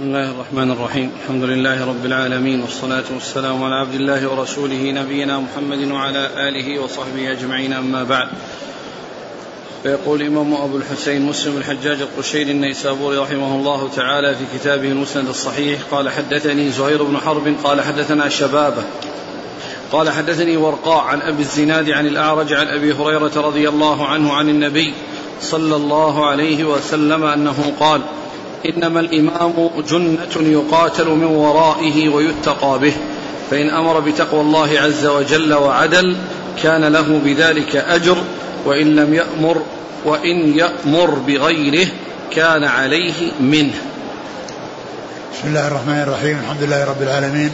[0.00, 1.10] بسم الله الرحمن الرحيم.
[1.22, 7.32] الحمد لله رب العالمين والصلاة والسلام على عبد الله ورسوله نبينا محمد وعلى آله وصحبه
[7.32, 8.28] أجمعين أما بعد.
[9.82, 15.80] فيقول الإمام أبو الحسين مسلم الحجاج القشيري النيسابوري رحمه الله تعالى في كتابه المسند الصحيح
[15.90, 18.82] قال حدثني زهير بن حرب قال حدثنا شبابة
[19.92, 24.48] قال حدثني ورقاء عن أبي الزناد عن الأعرج عن أبي هريرة رضي الله عنه عن
[24.48, 24.94] النبي
[25.40, 28.00] صلى الله عليه وسلم أنه قال
[28.66, 32.92] إنما الإمام جنة يقاتل من ورائه ويتقى به
[33.50, 36.16] فإن أمر بتقوى الله عز وجل وعدل
[36.62, 38.16] كان له بذلك أجر
[38.64, 39.62] وإن لم يأمر
[40.04, 41.86] وإن يأمر بغيره
[42.30, 43.74] كان عليه منه.
[45.34, 47.50] بسم الله الرحمن الرحيم الحمد لله رب العالمين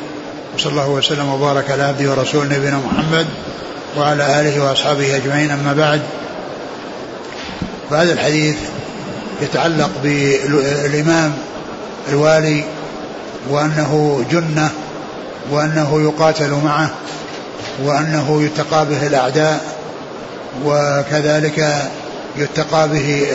[0.54, 3.26] وصلى الله وسلم وبارك على عبده ورسوله نبينا محمد
[3.98, 6.00] وعلى آله وأصحابه أجمعين أما بعد.
[7.90, 8.56] فهذا الحديث
[9.42, 11.32] يتعلق بالإمام
[12.08, 12.64] الوالي
[13.50, 14.70] وأنه جنة
[15.50, 16.90] وأنه يقاتل معه
[17.84, 19.60] وأنه يتقى به الأعداء
[20.64, 21.88] وكذلك
[22.36, 23.26] يتقى به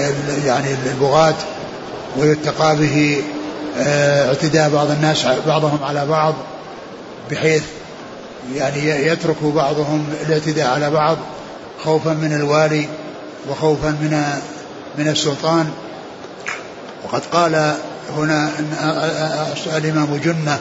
[0.46, 1.36] يعني البغاة
[2.18, 3.24] ويتقى به
[3.80, 6.34] آه، اعتداء بعض الناس بعضهم على بعض
[7.32, 7.64] بحيث
[8.56, 11.18] يعني يترك بعضهم الاعتداء على بعض
[11.84, 12.88] خوفا من الوالي
[13.50, 14.24] وخوفا من
[14.98, 15.70] من السلطان.
[17.04, 17.76] وقد قال
[18.18, 18.74] هنا أن
[19.78, 20.60] الإمام جنة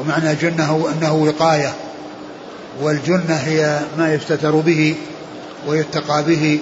[0.00, 1.72] ومعنى جنة هو أنه وقاية
[2.80, 4.94] والجنة هي ما يستتر به
[5.66, 6.58] ويتقى به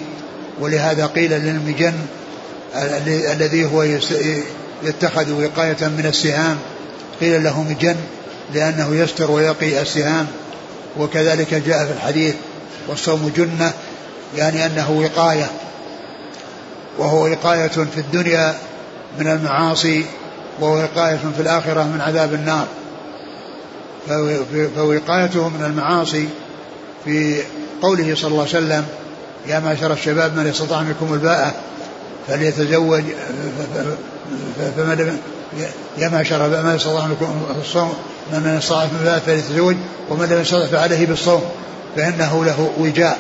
[0.61, 1.95] ولهذا قيل للمجن
[3.07, 3.83] الذي هو
[4.83, 6.59] يتخذ وقاية من السهام
[7.21, 7.97] قيل له مجن
[8.55, 10.27] لأنه يستر ويقي السهام
[10.99, 12.35] وكذلك جاء في الحديث
[12.89, 13.73] والصوم جنة
[14.37, 15.51] يعني أنه وقاية
[16.99, 18.55] وهو وقاية في الدنيا
[19.19, 20.05] من المعاصي
[20.61, 22.67] ووقاية في الآخرة من عذاب النار.
[24.77, 26.29] فوقايته من المعاصي
[27.05, 27.43] في
[27.83, 28.87] قوله صلى الله عليه وسلم
[29.47, 31.55] يا معشر الشباب من استطاع منكم الباءة
[32.29, 33.03] فليتزوج
[35.99, 37.95] يا معشر من استطاع منكم الصوم؟
[38.33, 39.77] من استطاع منكم الباءة فليتزوج
[40.11, 41.43] ومن لم يستطع فعليه بالصوم
[41.97, 43.19] فإنه له وجاء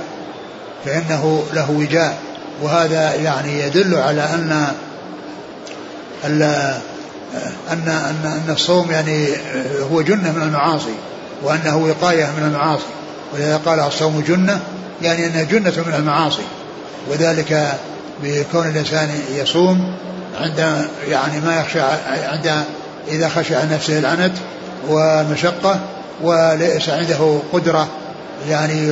[0.84, 2.18] فإنه له وجاء.
[2.62, 4.66] وهذا يعني يدل على أن
[6.24, 6.42] أن
[7.70, 7.88] أن
[8.24, 9.28] أن الصوم يعني
[9.92, 10.94] هو جنة من المعاصي
[11.42, 12.84] وأنه وقاية من المعاصي.
[13.34, 14.60] ولذا قال الصوم جنة
[15.02, 16.42] يعني أنها جنة من المعاصي.
[17.10, 17.78] وذلك
[18.22, 19.92] بكون الإنسان يصوم
[20.40, 21.80] عند يعني ما يخشى
[22.22, 22.64] عند
[23.08, 24.32] إذا خشى عن نفسه العنت
[24.88, 25.80] والمشقة
[26.22, 27.88] وليس عنده قدرة
[28.48, 28.88] يعني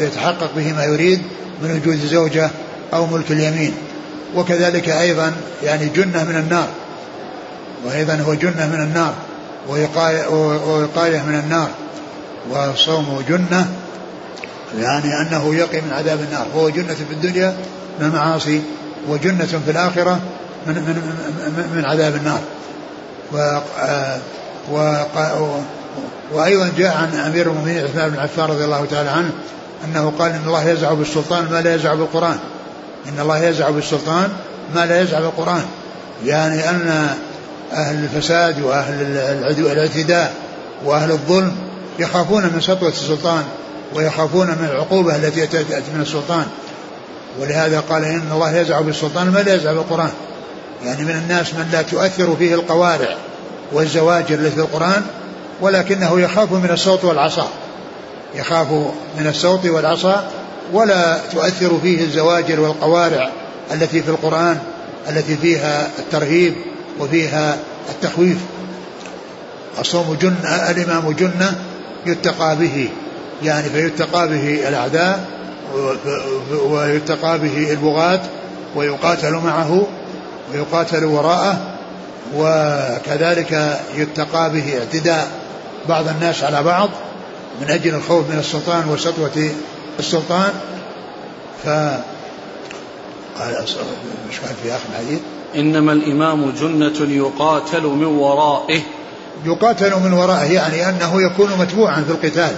[0.00, 1.22] يتحقق به ما يريد
[1.62, 2.50] من وجود زوجة
[2.94, 3.74] أو ملك اليمين.
[4.34, 5.32] وكذلك أيضا
[5.62, 6.68] يعني جنة من النار
[7.84, 9.14] وأيضا هو جنة من النار
[9.68, 11.68] ووقاية, من النار
[12.50, 13.68] والصوم جنة
[14.78, 17.56] يعني أنه يقي من عذاب النار وهو جنة في الدنيا
[18.00, 18.62] من المعاصي
[19.08, 20.20] وجنة في الآخرة
[20.66, 22.40] من, من, من عذاب النار.
[23.32, 23.58] و
[24.72, 25.60] و
[26.32, 29.30] وأيضا جاء عن أمير المؤمنين عثمان بن عفان رضي الله تعالى عنه
[29.84, 32.38] أنه قال إن الله يزع بالسلطان ما لا يزع بالقرآن.
[33.08, 34.28] إن الله يزع بالسلطان
[34.74, 35.64] ما لا يزع بالقرآن
[36.24, 37.08] يعني أن
[37.72, 39.18] أهل الفساد وأهل
[39.58, 40.34] الاعتداء
[40.84, 41.56] وأهل الظلم
[41.98, 43.44] يخافون من سطوة السلطان
[43.94, 46.46] ويخافون من العقوبة التي تأتي من السلطان.
[47.40, 50.10] ولهذا قال إن الله يزع بالسلطان ما لا يزع بالقرآن
[50.84, 53.16] يعني من الناس من لا تؤثر فيه القوارع
[53.72, 55.02] والزواجر التي في القرآن
[55.60, 57.48] ولكنه يخاف من الصوت والعصا.
[58.34, 58.72] يخاف
[59.18, 60.30] من الصوت والعصا
[60.72, 63.30] ولا تؤثر فيه الزواجر والقوارع
[63.72, 64.58] التي في القرآن
[65.08, 66.54] التي فيها الترهيب
[67.00, 67.58] وفيها
[67.90, 68.38] التخويف.
[69.78, 71.60] الصوم جنة الإمام جنة
[72.06, 72.88] يتقى به
[73.42, 75.24] يعني فيتقى به الأعداء
[76.64, 78.20] ويتقى به البغاة
[78.74, 79.86] ويقاتل معه
[80.52, 81.58] ويقاتل وراءه
[82.36, 85.28] وكذلك يتقى به اعتداء
[85.88, 86.88] بعض الناس على بعض
[87.60, 89.50] من أجل الخوف من السلطان وسطوة
[89.98, 90.52] السلطان
[91.64, 91.68] ف
[93.38, 93.64] قال
[94.28, 95.20] مش كان في آخر الحديث.
[95.56, 98.80] إنما الإمام جنة يقاتل من ورائه.
[99.44, 102.56] يقاتل من ورائه يعني أنه يكون متبوعا في القتال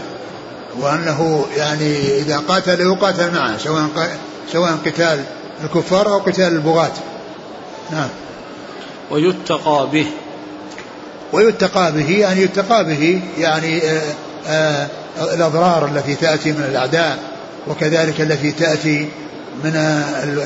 [0.81, 3.89] وأنه يعني إذا قاتل يقاتل معه سواء
[4.53, 5.25] سواء قتال
[5.65, 6.93] الكفار أو قتال البغاة.
[7.91, 8.09] نعم.
[9.11, 10.07] ويتقى به.
[11.33, 14.03] ويتقى به يعني يتقى به يعني آآ آه،
[14.47, 14.89] آآ
[15.21, 17.19] آه، الأضرار التي تأتي من الأعداء.
[17.67, 19.09] وكذلك التي تأتي
[19.65, 19.77] من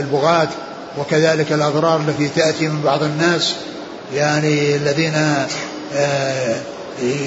[0.01, 0.49] البغاة
[0.99, 3.55] وكذلك الأضرار التي تأتي من بعض الناس.
[4.15, 5.15] يعني الذين
[5.95, 6.57] آه،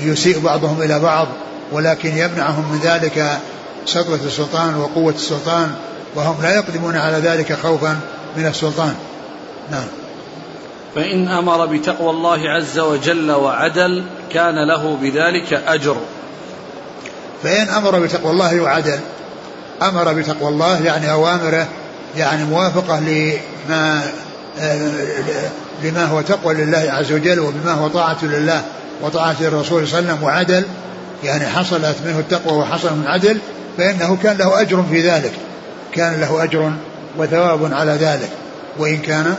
[0.04, 1.28] يسيء بعضهم إلى بعض
[1.72, 3.38] ولكن يمنعهم من ذلك
[3.86, 5.76] سطوة السلطان وقوة السلطان
[6.16, 8.00] وهم لا يقدمون على ذلك خوفا
[8.38, 8.96] من السلطان.
[9.72, 9.88] نعم.
[10.96, 15.98] فإن أمر بتقوى الله عز وجل وعدل كان له بذلك أجر.
[17.44, 19.00] فإن أمر بتقوى الله وعدل
[19.82, 21.68] أمر بتقوى الله يعني أوامره
[22.18, 24.04] يعني موافقة لما
[25.84, 28.64] لما هو تقوى لله عز وجل وبما هو طاعة لله
[29.02, 30.66] وطاعة الرسول صلى الله عليه وسلم وعدل
[31.24, 33.38] يعني حصلت منه التقوى وحصل من عدل
[33.78, 35.32] فإنه كان له أجر في ذلك
[35.94, 36.72] كان له أجر
[37.18, 38.30] وثواب على ذلك
[38.78, 39.36] وإن كان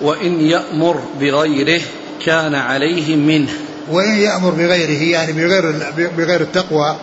[0.00, 1.82] وإن يأمر بغيره
[2.26, 3.52] كان عليه منه.
[3.90, 5.74] وإن يأمر بغيره يعني بغير
[6.16, 6.96] بغير التقوى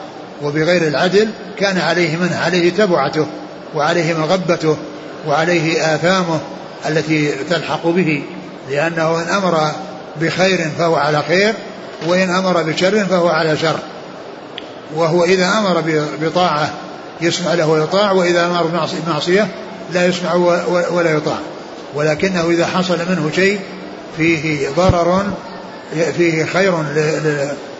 [0.43, 1.27] وبغير العدل
[1.57, 3.27] كان عليه منه عليه تبعته
[3.75, 4.77] وعليه مغبته
[5.27, 6.39] وعليه آثامه
[6.87, 8.23] التي تلحق به
[8.69, 9.71] لأنه إن أمر
[10.21, 11.53] بخير فهو على خير
[12.07, 13.79] وإن أمر بشر فهو على شر.
[14.95, 15.83] وهو إذا أمر
[16.21, 16.69] بطاعة
[17.21, 19.47] يسمع له ويطاع وإذا أمر بمعصية
[19.93, 20.33] لا يسمع
[20.91, 21.37] ولا يطاع.
[21.95, 23.59] ولكنه إذا حصل منه شيء
[24.17, 25.23] فيه ضرر
[26.17, 26.73] فيه خير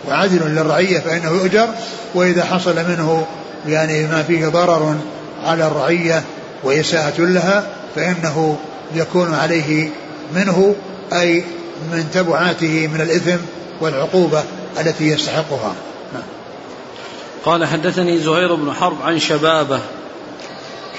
[0.08, 1.68] وعدل للرعية فإنه يؤجر
[2.14, 3.26] وإذا حصل منه
[3.68, 4.96] يعني ما فيه ضرر
[5.44, 6.22] على الرعية
[6.64, 7.66] وإساءة لها
[7.96, 8.58] فإنه
[8.94, 9.88] يكون عليه
[10.34, 10.74] منه
[11.12, 11.44] أي
[11.92, 13.36] من تبعاته من الإثم
[13.80, 14.42] والعقوبة
[14.80, 15.74] التي يستحقها.
[16.14, 16.22] نعم.
[17.44, 19.80] قال حدثني زهير بن حرب عن شبابه.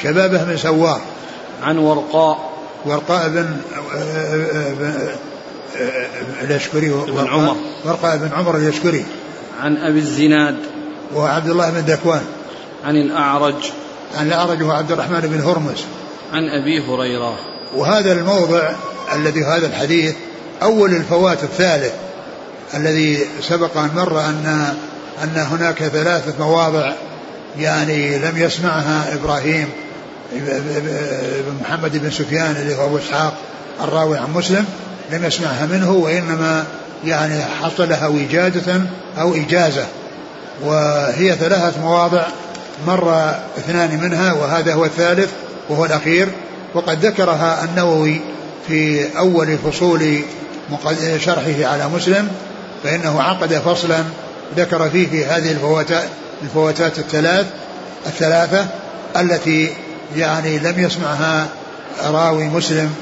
[0.04, 1.02] شبابه بن سوار.
[1.64, 2.52] عن ورقاء.
[2.86, 3.58] ورقاء بن
[6.42, 7.56] اليشكري بن عمر.
[7.86, 9.06] ورقاء بن عمر اليشكري
[9.62, 10.56] عن أبي الزناد.
[11.16, 12.22] وعبد الله بن ذكوان
[12.86, 13.72] عن الأعرج.
[14.18, 15.84] عن الأعرج هو عبد الرحمن بن هرمز.
[16.34, 17.40] عن أبي هريرة.
[17.76, 18.72] وهذا الموضع
[19.16, 20.16] الذي هذا الحديث
[20.64, 21.94] أول الفوات الثالث
[22.74, 24.74] الذي سبق أن مر أن
[25.24, 26.94] أن هناك ثلاثة مواضع
[27.60, 29.70] يعني لم يسمعها إبراهيم
[30.34, 33.34] بن محمد بن سفيان اللي هو أبو إسحاق
[33.82, 34.66] الراوي عن مسلم.
[35.12, 36.66] لم يسمعها منه وإنما
[37.06, 38.82] يعني حصلها وجادة
[39.20, 39.86] أو إجازة.
[40.64, 42.24] وهي ثلاثة مواضع
[42.88, 45.30] مر اثنان منها وهذا هو الثالث
[45.70, 46.28] وهو الأخير.
[46.74, 48.22] وقد ذكرها النووي
[48.68, 50.22] في أول فصول
[51.20, 52.30] شرحه على مسلم
[52.84, 54.04] فإنه عقد فصلا
[54.58, 56.04] ذكر فيه في هذه الفواتات
[56.44, 57.46] الفواتات الثلاث
[58.06, 58.66] الثلاثة
[59.18, 59.74] التي
[60.16, 61.48] يعني لم يسمعها
[62.06, 62.96] راوي مسلم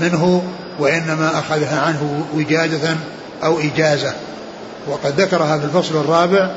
[0.00, 0.42] منه.
[0.78, 2.96] وإنما أخذها عنه وجادة
[3.44, 4.12] أو إجازة.
[4.88, 6.50] وقد ذكرها في الفصل الرابع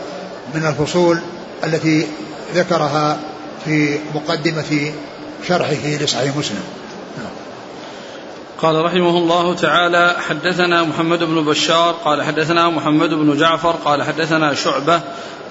[0.55, 1.19] من الفصول
[1.63, 2.07] التي
[2.55, 3.17] ذكرها
[3.65, 4.91] في مقدمة
[5.47, 6.63] شرحه لصحيح مسلم.
[8.61, 14.53] قال رحمه الله تعالى حدثنا محمد بن بشار قال حدثنا محمد بن جعفر قال حدثنا
[14.53, 15.01] شعبة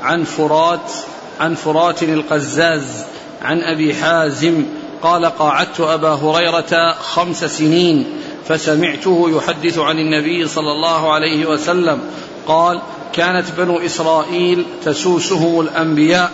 [0.02, 0.92] عن فرات
[1.40, 3.04] عن فرات القزاز
[3.42, 4.64] عن أبي حازم
[5.02, 8.06] قال قاعدت أبا هريرة خمس سنين
[8.48, 12.00] فسمعته يحدث عن النبي صلى الله عليه وسلم
[12.46, 12.80] قال
[13.12, 16.30] كانت بنو إسرائيل تسوسهم الأنبياء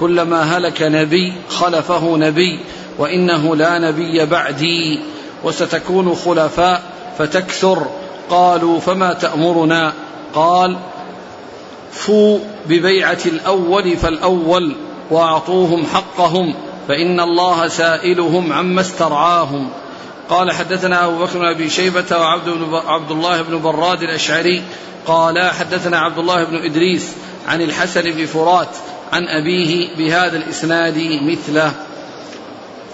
[0.00, 2.60] كلما هلك نبي خلفه نبي
[2.98, 5.00] وإنه لا نبي بعدي
[5.44, 6.82] وستكون خلفاء
[7.18, 7.86] فتكثر
[8.30, 9.92] قالوا فما تأمرنا؟
[10.34, 10.76] قال
[11.92, 14.76] فو ببيعة الأول فالأول
[15.10, 16.54] وأعطوهم حقهم
[16.88, 19.68] فإن الله سائلهم عما استرعاهم.
[20.28, 22.48] قال حدثنا أبو بكر بن أبي شيبة وعبد
[22.86, 24.62] عبد الله بن براد الأشعري
[25.06, 27.02] قال حدثنا عبد الله بن إدريس
[27.48, 28.68] عن الحسن بن فرات
[29.12, 31.72] عن أبيه بهذا الإسناد مثله.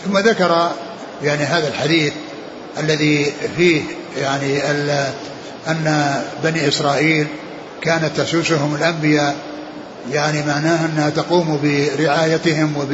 [0.05, 0.71] ثم ذكر
[1.23, 2.13] يعني هذا الحديث
[2.79, 3.83] الذي فيه
[4.19, 4.71] يعني
[5.69, 7.27] أن بني إسرائيل
[7.83, 9.37] كانت تسوسهم الأنبياء
[10.13, 12.93] يعني معناها أنها تقوم برعايتهم وب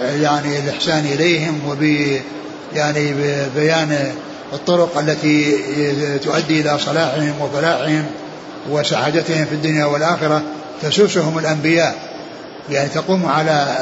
[0.00, 2.20] يعني الإحسان إليهم وب
[2.74, 4.12] يعني ببيان
[4.52, 5.56] الطرق التي
[6.18, 8.06] تؤدي إلى صلاحهم وفلاحهم
[8.70, 10.42] وسعادتهم في الدنيا والآخرة
[10.82, 12.10] تسوسهم الأنبياء.
[12.70, 13.76] يعني تقوم على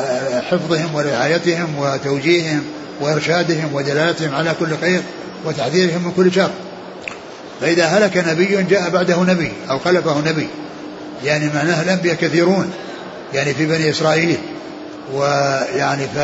[0.51, 2.63] حفظهم ورعايتهم وتوجيههم
[3.01, 5.01] وإرشادهم ودلالتهم على كل خير
[5.45, 6.51] وتحذيرهم من كل شر.
[7.61, 10.49] فإذا هلك نبي جاء بعده نبي أو خلفه نبي.
[11.25, 12.73] يعني معناه الأنبياء كثيرون.
[13.35, 14.39] يعني في بني إسرائيل.
[15.15, 16.19] ويعني ف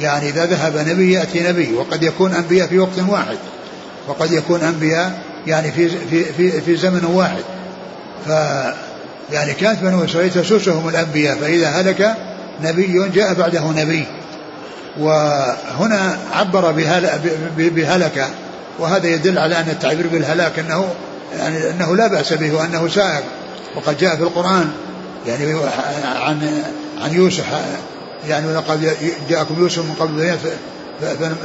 [0.00, 3.36] يعني إذا ذهب نبي يأتي نبي وقد يكون أنبياء في وقت واحد
[4.08, 7.42] وقد يكون أنبياء يعني في في في, في زمن واحد.
[8.26, 8.28] ف
[9.32, 12.14] يعني كانت بنو إسرائيل تسوسهم الأنبياء فإذا هلك
[12.62, 14.04] نبي جاء بعده نبي.
[15.00, 16.72] وهنا عبر
[17.56, 18.26] بهلك
[18.78, 20.88] وهذا يدل على أن التعبير بالهلاك أنه
[21.38, 23.22] يعني أنه لا بأس به وأنه سائق
[23.76, 24.70] وقد جاء في القرآن
[25.26, 25.54] يعني
[26.04, 26.62] عن
[27.02, 27.44] عن يوسف
[28.28, 28.96] يعني ولقد
[29.30, 30.38] جاءكم يوسف من قبل بيان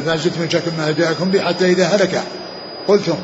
[0.06, 2.22] فزدتم شك ما جاءكم به حتى إذا هلك.
[2.88, 3.16] قلتم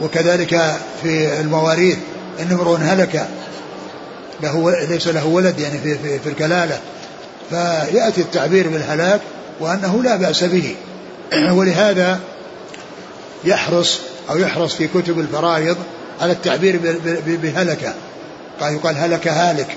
[0.00, 1.98] وكذلك في المواريث
[2.40, 3.28] إن امرؤ هلك
[4.42, 6.80] له ليس له ولد يعني في, في, في الكلالة.
[7.50, 9.20] فيأتي التعبير بالهلاك
[9.60, 10.76] وأنه لا بأس به.
[11.58, 12.20] ولهذا
[13.44, 15.76] يحرص أو يحرص في كتب الفرائض
[16.20, 16.80] على التعبير
[17.26, 17.94] بهلك
[18.60, 19.76] قال يقال هلك هالك.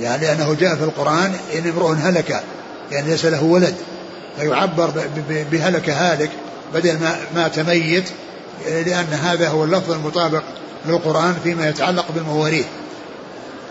[0.00, 2.42] يعني لأنه جاء في القرآن إن امرؤ هلك
[2.90, 3.74] يعني ليس له ولد
[4.38, 4.92] فيعبر
[5.52, 6.30] بهلك هالك
[6.74, 8.04] بدل ما مات ميت
[8.66, 10.42] لأن هذا هو اللفظ المطابق
[10.86, 12.66] للقرآن فيما يتعلق بالمواريث.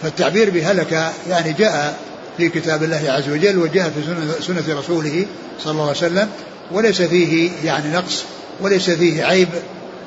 [0.01, 1.97] فالتعبير بهلك يعني جاء
[2.37, 5.25] في كتاب الله عز وجل وجاء في سنة, سنة رسوله
[5.63, 6.29] صلى الله عليه وسلم
[6.71, 8.23] وليس فيه يعني نقص
[8.61, 9.49] وليس فيه عيب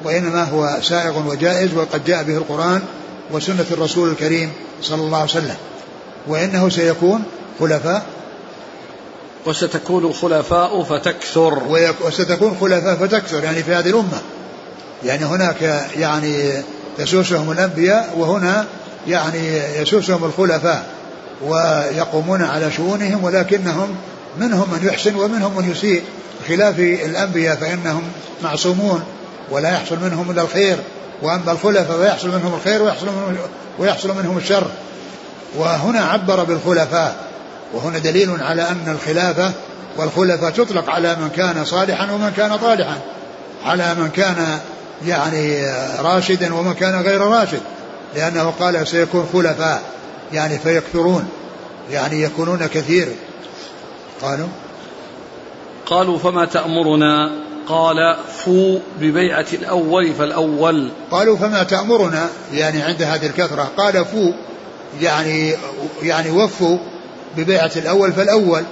[0.04, 2.82] وإنما هو سائغ وجائز وقد جاء به القرآن
[3.32, 4.50] وسنة الرسول الكريم
[4.82, 5.56] صلى الله عليه وسلم.
[6.26, 7.22] وإنه سيكون
[7.60, 8.02] خلفاء.
[9.46, 11.62] وستكون خلفاء فتكثر.
[12.04, 14.20] وستكون خلفاء فتكثر يعني في هذه الأمة.
[15.04, 16.52] يعني هناك يعني
[16.98, 18.66] يسوسهم الأنبياء وهنا
[19.08, 20.86] يعني يسوسهم الخلفاء
[21.46, 23.96] ويقومون على شؤونهم ولكنهم
[24.38, 26.02] منهم من يحسن ومنهم من يسيء.
[26.48, 28.02] خلاف الأنبياء فإنهم
[28.42, 29.02] معصومون
[29.50, 30.76] ولا يحصل منهم إلا الخير.
[31.22, 33.36] وأما الخلفاء فيحصل منهم الخير ويحصل منهم,
[33.78, 34.66] ويحصل منهم الشر.
[35.56, 37.16] وهنا عبر بالخلفاء.
[37.74, 39.52] وهنا دليل على أن الخلافة
[39.96, 42.98] والخلفاء تطلق على من كان صالحا ومن كان طالحا
[43.64, 44.58] على من كان
[45.06, 45.66] يعني
[46.00, 47.60] راشدا ومن كان غير راشد
[48.16, 49.82] لأنه قال سيكون خلفاء
[50.32, 51.28] يعني فيكثرون
[51.90, 53.08] يعني يكونون كثير.
[54.22, 54.48] قالوا؟
[55.86, 57.30] قالوا فما تأمرنا؟
[57.68, 60.90] قال فو ببيعة الأول فالأول.
[61.10, 63.68] قالوا فما تأمرنا؟ يعني عند هذه الكثرة.
[63.76, 64.32] قال فو
[65.00, 65.54] يعني
[66.02, 66.78] يعني وفوا
[67.36, 68.62] ببيعة الأول فالأول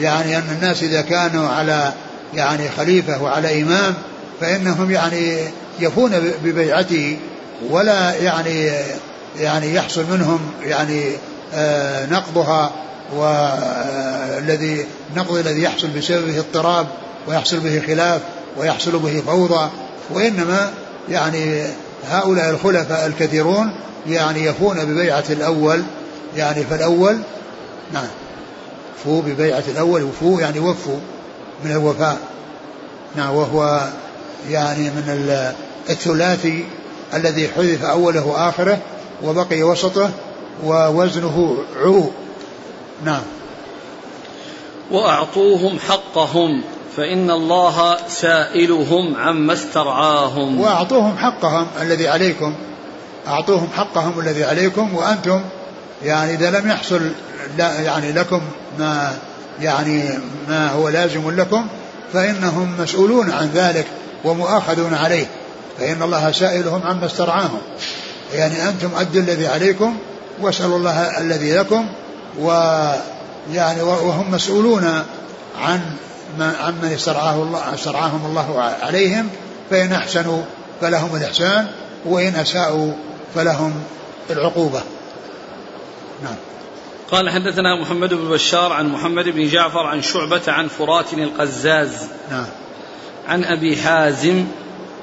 [0.00, 1.92] يعني أن الناس إذا كانوا على
[2.34, 3.94] يعني خليفة وعلى إمام
[4.40, 5.38] فإنهم يعني
[5.80, 6.10] يفون
[6.44, 7.18] ببيعته
[7.70, 8.70] ولا يعني
[9.38, 11.02] يعني يحصل منهم يعني
[11.54, 12.72] آه نقضها
[13.16, 16.86] والذي النقض الذي يحصل بسببه اضطراب
[17.28, 18.20] ويحصل به خلاف
[18.56, 19.70] ويحصل به فوضى
[20.10, 20.70] وإنما
[21.08, 21.66] يعني
[22.08, 23.72] هؤلاء الخلفاء الكثيرون
[24.08, 25.82] يعني يفون ببيعة الأول
[26.36, 27.18] يعني فالأول
[27.92, 28.08] نعم
[29.04, 30.98] فو ببيعة الأول وفو يعني وفوا
[31.64, 32.18] من الوفاء.
[33.16, 33.88] نعم وهو
[34.50, 35.28] يعني من
[35.90, 36.64] الثلاثي
[37.14, 38.78] الذي حذف أوله وآخره
[39.24, 40.10] وبقي وسطه
[40.64, 42.04] ووزنه عو
[43.04, 43.22] نعم.
[44.90, 46.62] وأعطوهم حقهم.
[46.96, 50.60] فإن الله سائلهم عما استرعاهم.
[50.60, 52.54] وأعطوهم حقهم الذي عليكم.
[53.28, 55.40] أعطوهم حقهم الذي عليكم وأنتم
[56.04, 57.10] يعني إذا لم يحصل
[57.58, 58.40] لا يعني لكم
[58.78, 59.12] ما
[59.60, 61.66] يعني ما هو لازم لكم
[62.12, 63.86] فإنهم مسؤولون عن ذلك
[64.24, 65.26] ومؤاخذون عليه.
[65.78, 67.60] فإن الله سائلهم عما استرعاهم.
[68.34, 69.96] يعني أنتم أدوا الذي عليكم
[70.40, 71.86] واسألوا الله الذي لكم
[72.40, 75.04] ويعني وهم مسؤولون
[75.60, 75.80] عن
[76.42, 79.28] عن من استرعاه الله استرعاهم الله عليهم
[79.70, 80.42] فإن أحسنوا
[80.80, 81.66] فلهم الإحسان
[82.04, 82.92] وإن أساءوا
[83.34, 83.72] فلهم
[84.30, 84.82] العقوبة.
[86.22, 86.36] نعم.
[87.10, 91.92] قال حدثنا محمد بن بشار عن محمد بن جعفر عن شعبة عن فرات القزاز.
[92.30, 92.46] نعم.
[93.28, 94.44] عن أبي حازم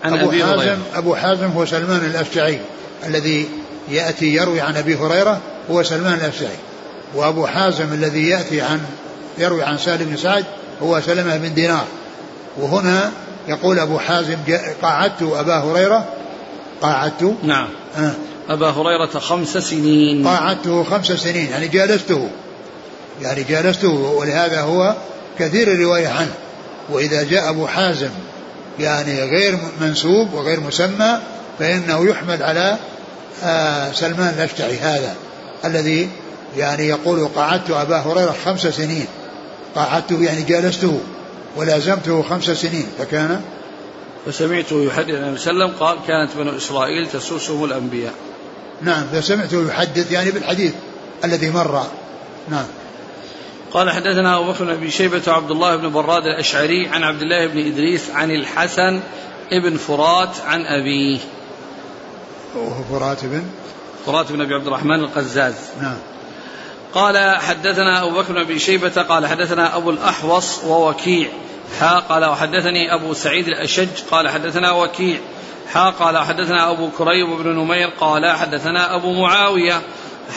[0.03, 0.77] عن أبو أبي حازم هريرة.
[0.95, 2.59] أبو حازم هو سلمان الأشجعي
[3.05, 3.50] الذي
[3.89, 5.39] يأتي يروي عن أبي هريرة
[5.71, 6.57] هو سلمان الأشجعي.
[7.15, 8.79] وأبو حازم الذي يأتي عن
[9.38, 10.45] يروي عن سالم بن سعد
[10.83, 11.85] هو سلمة بن دينار.
[12.57, 13.11] وهنا
[13.47, 14.38] يقول أبو حازم
[14.81, 16.05] قعدت أبا هريرة.
[16.81, 17.67] قعدت نعم.
[17.97, 18.13] آه.
[18.50, 20.27] أبا هريرة خمس سنين.
[20.27, 22.29] قعدته خمس سنين يعني جالسته.
[23.21, 24.95] يعني جالسته ولهذا هو
[25.39, 26.33] كثير الرواية عنه.
[26.89, 28.09] وإذا جاء أبو حازم
[28.79, 31.19] يعني غير منسوب وغير مسمى
[31.59, 32.77] فإنه يحمل على
[33.43, 35.15] آه سلمان الأشتعي هذا
[35.65, 36.09] الذي
[36.57, 39.05] يعني يقول قعدت أبا هريرة خمس سنين.
[39.75, 40.99] قعدته يعني جالسته
[41.55, 43.41] ولازمته خمس سنين فكان
[44.25, 48.13] فسمعته يحدث النبي صلى الله عليه وسلم قال كانت بنو إسرائيل تسوسهم الأنبياء.
[48.81, 50.73] نعم فسمعته يحدث يعني بالحديث
[51.23, 51.83] الذي مر.
[52.49, 52.65] نعم.
[53.71, 57.57] قال حدثنا أبو بكر بن شيبة وعبد الله بن براد الأشعري عن عبد الله بن
[57.71, 58.99] إدريس عن الحسن
[59.51, 61.19] ابن فرات عن أبيه.
[62.55, 63.43] وهو فرات بن
[64.05, 65.55] فرات بن أبي عبد الرحمن القزاز.
[65.81, 65.97] نعم.
[66.93, 71.27] قال حدثنا أبو بكر بن شيبة قال حدثنا أبو الأحوص ووكيع.
[71.79, 75.17] حا قال وحدثني أبو سعيد الأشج قال حدثنا وكيع.
[75.74, 79.81] حا قال حدثنا أبو كريب بن نمير قال حدثنا أبو معاوية.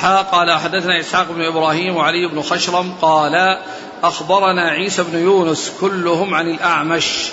[0.00, 3.58] حا قال حدثنا إسحاق بن إبراهيم وعلي بن خشرم قال
[4.02, 7.28] أخبرنا عيسى بن يونس كلهم عن الأعمش.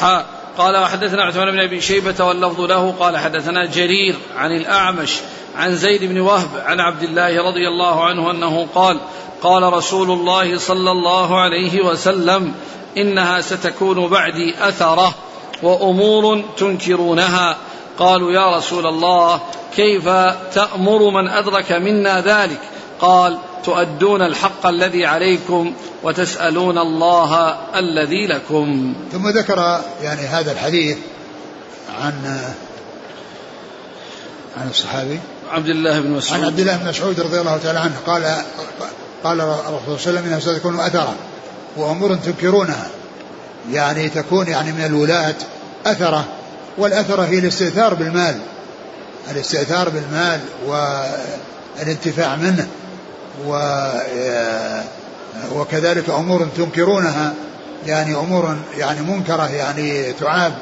[0.00, 0.24] حا
[0.58, 5.20] قال وحدثنا عثمان بن أبي شيبة واللفظ له قال حدثنا جرير عن الأعمش
[5.56, 9.00] عن زيد بن وهب عن عبد الله رضي الله عنه أنه قال
[9.42, 12.54] قال رسول الله صلى الله عليه وسلم
[12.96, 15.14] إنها ستكون بعدي أثرة
[15.62, 17.56] وأمور تنكرونها.
[17.98, 19.40] قالوا يا رسول الله
[19.76, 20.08] كيف
[20.54, 22.60] تأمر من أدرك منا ذلك؟
[23.00, 28.94] قال تؤدون الحق الذي عليكم وتسألون الله الذي لكم.
[29.12, 30.96] ثم ذكر يعني هذا الحديث
[32.00, 32.12] عن
[34.56, 35.20] عن الصحابي.
[35.50, 36.40] عبد الله بن مسعود.
[36.40, 37.96] عن عبد الله بن مسعود رضي الله تعالى عنه.
[38.06, 38.36] قال
[39.24, 41.14] قال الرسول صلى الله عليه وسلم انها ستكون أثرا
[41.76, 42.86] وأمور تنكرونها.
[43.72, 45.34] يعني تكون يعني من الولاة
[45.86, 46.24] أثرة
[46.78, 48.38] والاثره هي الاستئثار بالمال.
[49.30, 52.68] الاستئثار بالمال والانتفاع منه.
[53.46, 53.58] و
[55.54, 57.34] وكذلك أمور تنكرونها
[57.86, 60.52] يعني أمور يعني منكرة يعني تعاب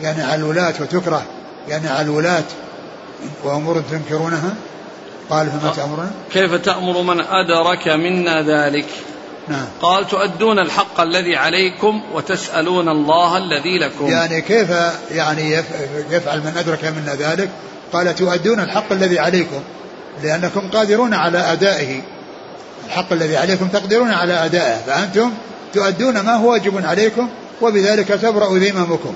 [0.00, 1.22] يعني على الولاة وتكره
[1.68, 2.44] يعني على الولاة
[3.44, 4.54] وأمور تنكرونها؟
[5.30, 8.86] قال فما تأمرون؟ كيف تأمر من أدرك منا ذلك؟
[9.48, 9.66] نعم.
[9.82, 14.06] قال تؤدون الحق الذي عليكم وتسألون الله الذي لكم.
[14.06, 14.70] يعني كيف
[15.10, 15.52] يعني
[16.10, 17.50] يفعل من أدرك منا ذلك؟
[17.92, 19.60] قال تؤدون الحق الذي عليكم.
[20.22, 22.00] لأنكم قادرون على أدائه.
[22.86, 24.76] الحق الذي عليكم تقدرون على أدائه.
[24.86, 25.32] فأنتم
[25.74, 27.28] تؤدون ما هو واجب عليكم
[27.62, 29.14] وبذلك تبرأ ذممكم.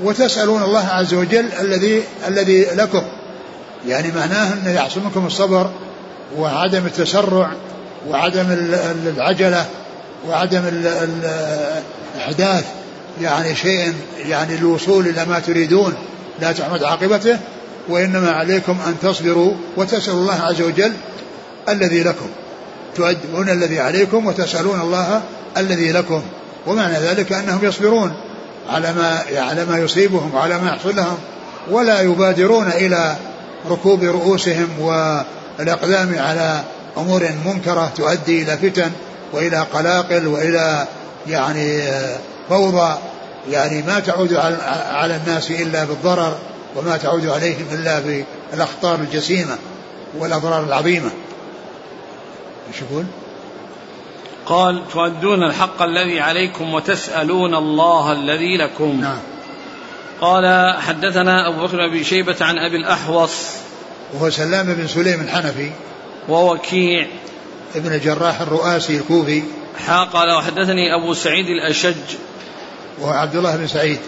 [0.00, 3.02] وتسألون الله عز وجل الذي الذي لكم.
[3.86, 5.70] يعني معناه أن يعصمكم الصبر
[6.38, 7.50] وعدم التسرع
[8.08, 8.46] وعدم
[9.06, 9.66] العجلة
[10.28, 10.62] وعدم
[12.16, 12.64] الإحداث.
[13.22, 13.94] يعني شيء
[14.26, 15.94] يعني الوصول إلى ما تريدون.
[16.40, 17.38] لا تحمد عاقبته.
[17.88, 20.92] وإنما عليكم أن تصبروا وتسألوا الله عز وجل
[21.68, 22.26] الذي لكم.
[22.96, 25.22] تؤدون الذي عليكم وتسألون الله
[25.56, 26.22] الذي لكم.
[26.66, 28.12] ومعنى ذلك أنهم يصبرون
[28.70, 31.18] على ما على ما يصيبهم وعلى ما يحصل لهم.
[31.70, 33.16] ولا يبادرون إلى
[33.70, 36.60] ركوب رؤوسهم والإقدام على
[36.96, 38.90] أمور منكرة تؤدي إلى فتن
[39.32, 40.86] وإلى قلاقل وإلى
[41.28, 41.82] يعني
[42.48, 42.98] فوضى.
[43.50, 44.34] يعني ما تعود
[44.92, 46.38] على الناس إلا بالضرر.
[46.76, 49.58] وما تعود عليهم إلا بالأخطار الجسيمة
[50.18, 51.10] والأضرار العظيمة.
[52.68, 53.04] إيش يقول؟
[54.46, 59.00] قال تؤدون الحق الذي عليكم وتسألون الله الذي لكم.
[59.00, 59.18] نعم.
[60.20, 63.32] قال حدثنا أبو بكر بن شيبة عن أبي الأحوص.
[64.14, 65.70] وهو سلام بن سليم الحنفي.
[66.28, 67.06] ووكيع
[67.76, 69.42] ابن الجراح الرؤاسي الكوفي.
[69.86, 72.16] حا قال وحدثني أبو سعيد الأشج.
[73.00, 73.98] وهو عبد الله بن سعيد.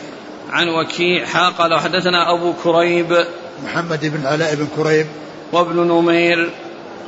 [0.53, 3.27] عن وكيع حا قال وحدثنا أبو كريب
[3.65, 5.07] محمد بن علاء بن كريب
[5.53, 6.51] وابن نمير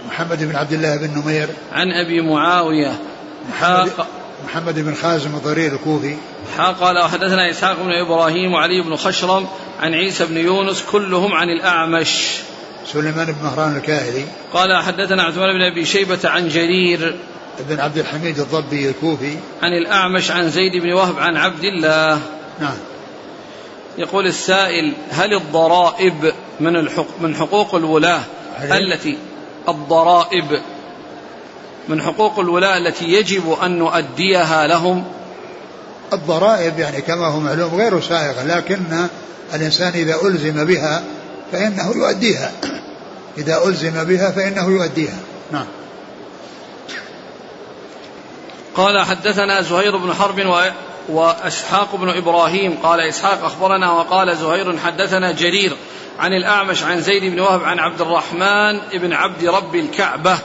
[0.08, 2.98] محمد بن عبد الله بن نمير عن أبي معاوية
[3.50, 3.90] محمد,
[4.44, 6.16] محمد بن خازم الضرير الكوفي
[6.56, 9.46] حا قال وحدثنا إسحاق بن إبراهيم وعلي بن خشرم
[9.80, 12.36] عن عيسى بن يونس كلهم عن الأعمش.
[12.86, 17.16] سليمان بن مهران الكاهلي قال حدثنا عثمان بن أبي شيبة عن جرير
[17.68, 22.20] بن عبد الحميد الضبي الكوفي عن الأعمش عن زيد بن وهب عن عبد الله.
[22.60, 22.76] نعم.
[23.98, 28.20] يقول السائل هل الضرائب من الحق من حقوق الولاة
[28.62, 29.18] التي
[29.68, 30.60] الضرائب
[31.88, 35.04] من حقوق الولاة التي يجب أن نؤديها لهم؟
[36.12, 38.80] الضرائب يعني كما هو معلوم غير سائغة لكن
[39.54, 41.04] الإنسان إذا ألزم بها
[41.52, 42.52] فإنه يؤديها.
[43.38, 45.18] إذا ألزم بها فإنه يؤديها.
[45.52, 45.66] نعم.
[48.76, 50.40] قال حدثنا زهير بن حرب
[51.08, 51.12] و...
[51.12, 55.76] وإسحاق بن إبراهيم قال إسحاق أخبرنا وقال زهير حدثنا جرير
[56.18, 60.38] عن الأعمش عن زيد بن وهب عن عبد الرحمن بن عبد رب الكعبة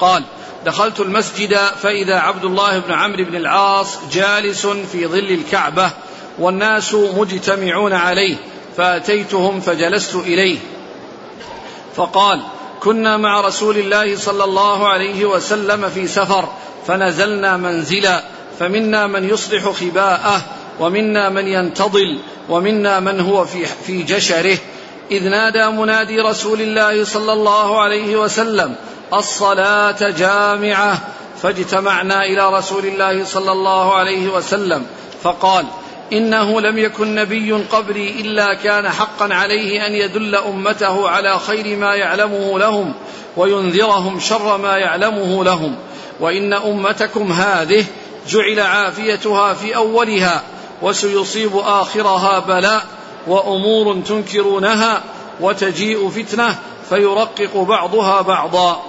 [0.00, 0.22] قال
[0.64, 5.90] دخلت المسجد فإذا عبد الله بن عمرو بن العاص جالس في ظل الكعبة
[6.38, 8.36] والناس مجتمعون عليه
[8.76, 10.58] فأتيتهم فجلست إليه
[11.96, 12.42] فقال
[12.80, 16.48] كنا مع رسول الله صلى الله عليه وسلم في سفر
[16.86, 18.22] فنزلنا منزلا
[18.58, 20.42] فمنا من يصلح خباءه
[20.80, 24.58] ومنا من ينتضل ومنا من هو في في جشره.
[25.10, 28.74] إذ نادى منادي رسول الله صلى الله عليه وسلم
[29.12, 30.98] الصلاة جامعة.
[31.42, 34.86] فاجتمعنا إلى رسول الله صلى الله عليه وسلم
[35.22, 35.64] فقال
[36.12, 41.94] إنه لم يكن نبي قبلي إلا كان حقا عليه أن يدل أمته على خير ما
[41.94, 42.92] يعلمه لهم
[43.36, 45.76] وينذرهم شر ما يعلمه لهم.
[46.20, 47.84] وإن أمتكم هذه
[48.28, 50.42] جعل عافيتها في أولها
[50.82, 52.86] وسيصيب آخرها بلاء
[53.26, 55.02] وأمور تنكرونها
[55.40, 56.58] وتجيء فتنة
[56.88, 58.82] فيرقق بعضها بعضا.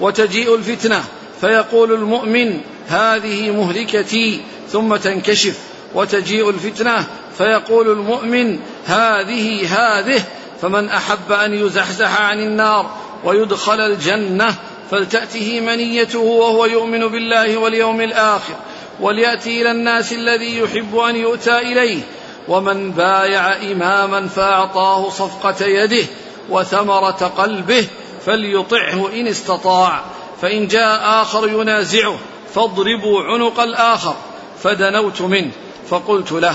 [0.00, 1.04] وتجيء الفتنة
[1.40, 4.40] فيقول المؤمن هذه مهلكتي
[4.72, 5.58] ثم تنكشف.
[5.94, 7.06] وتجيء الفتنة
[7.38, 10.22] فيقول المؤمن هذه هذه
[10.62, 12.90] فمن أحب أن يزحزح عن النار
[13.24, 14.54] ويدخل الجنة
[14.90, 18.54] فلتأته منيته وهو يؤمن بالله واليوم الآخر
[19.00, 22.00] وليأتي إلى الناس الذي يحب أن يؤتى إليه
[22.48, 26.06] ومن بايع إماما فأعطاه صفقة يده
[26.50, 27.86] وثمرة قلبه
[28.26, 30.04] فليطعه إن استطاع
[30.42, 32.18] فإن جاء آخر ينازعه
[32.54, 34.14] فاضربوا عنق الآخر
[34.62, 35.50] فدنوت منه
[35.90, 36.54] فقلت له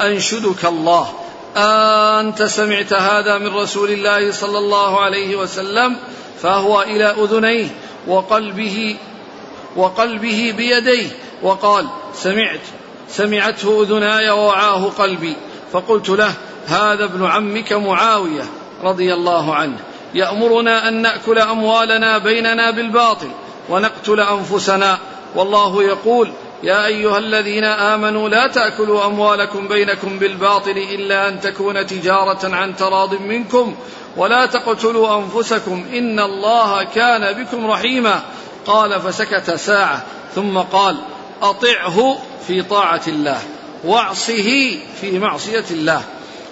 [0.00, 1.12] أنشدك الله.
[1.56, 5.96] أنت سمعت هذا من رسول الله صلى الله عليه وسلم
[6.42, 7.66] فهو إلى أذنيه
[8.06, 8.96] وقلبه
[9.76, 11.08] وقلبه بيديه
[11.42, 12.60] وقال سمعت
[13.08, 15.36] سمعته أذناي ووعاه قلبي.
[15.72, 16.34] فقلت له
[16.66, 18.44] هذا ابن عمك معاوية
[18.82, 19.78] رضي الله عنه.
[20.14, 23.28] يأمرنا أن نأكل أموالنا بيننا بالباطل
[23.68, 24.98] ونقتل أنفسنا.
[25.34, 26.32] والله يقول
[26.64, 33.14] يا أيها الذين آمنوا لا تأكلوا أموالكم بينكم بالباطل إلا أن تكون تجارة عن تراض
[33.14, 33.74] منكم
[34.16, 38.20] ولا تقتلوا أنفسكم إن الله كان بكم رحيما.
[38.66, 40.96] قال فسكت ساعة ثم قال
[41.42, 43.38] أطعه في طاعة الله
[43.84, 46.02] وأعصه في معصية الله.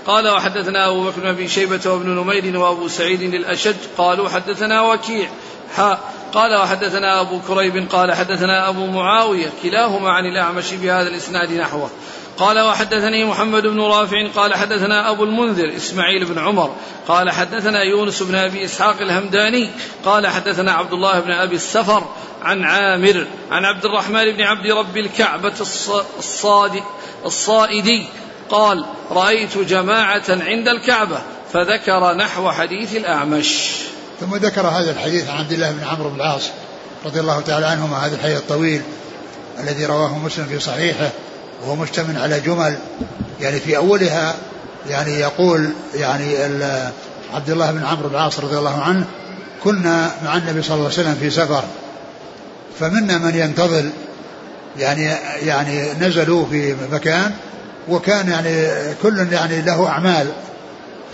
[0.06, 5.28] قال وحدثنا أبو بكر بن شيبة وابن نمير وأبو سعيد الأشج قالوا حدثنا وكيع
[5.76, 11.90] حاء قال وحدثنا أبو كريب قال حدثنا أبو معاوية كلاهما عن الأعمش بهذا الإسناد نحوه.
[12.38, 16.74] قال وحدثني محمد بن رافع قال حدثنا أبو المنذر إسماعيل بن عمر
[17.08, 19.70] قال حدثنا يونس بن أبي إسحاق الهمداني
[20.04, 22.04] قال حدثنا عبد الله بن أبي السفر
[22.42, 25.52] عن عامر عن عبد الرحمن بن عبد رب الكعبة
[27.24, 28.04] الصائدي
[28.50, 31.18] قال رأيت جماعة عند الكعبة
[31.52, 33.78] فذكر نحو حديث الأعمش.
[34.22, 36.50] ثم ذكر هذا الحديث عن عبد الله بن عمرو بن العاص
[37.04, 38.82] رضي الله تعالى عنهما هذا الحديث الطويل
[39.60, 41.10] الذي رواه مسلم في صحيحه
[41.62, 42.76] وهو مشتمل على جمل
[43.40, 44.34] يعني في أولها
[44.88, 46.34] يعني يقول يعني
[47.34, 49.04] عبد الله بن عمرو بن العاص رضي الله عنه
[49.64, 51.64] كنا مع النبي صلى الله عليه وسلم في سفر
[52.80, 53.84] فمنا من ينتظر
[54.78, 55.04] يعني
[55.42, 57.32] يعني نزلوا في مكان
[57.88, 58.66] وكان يعني
[59.02, 60.26] كل يعني له أعمال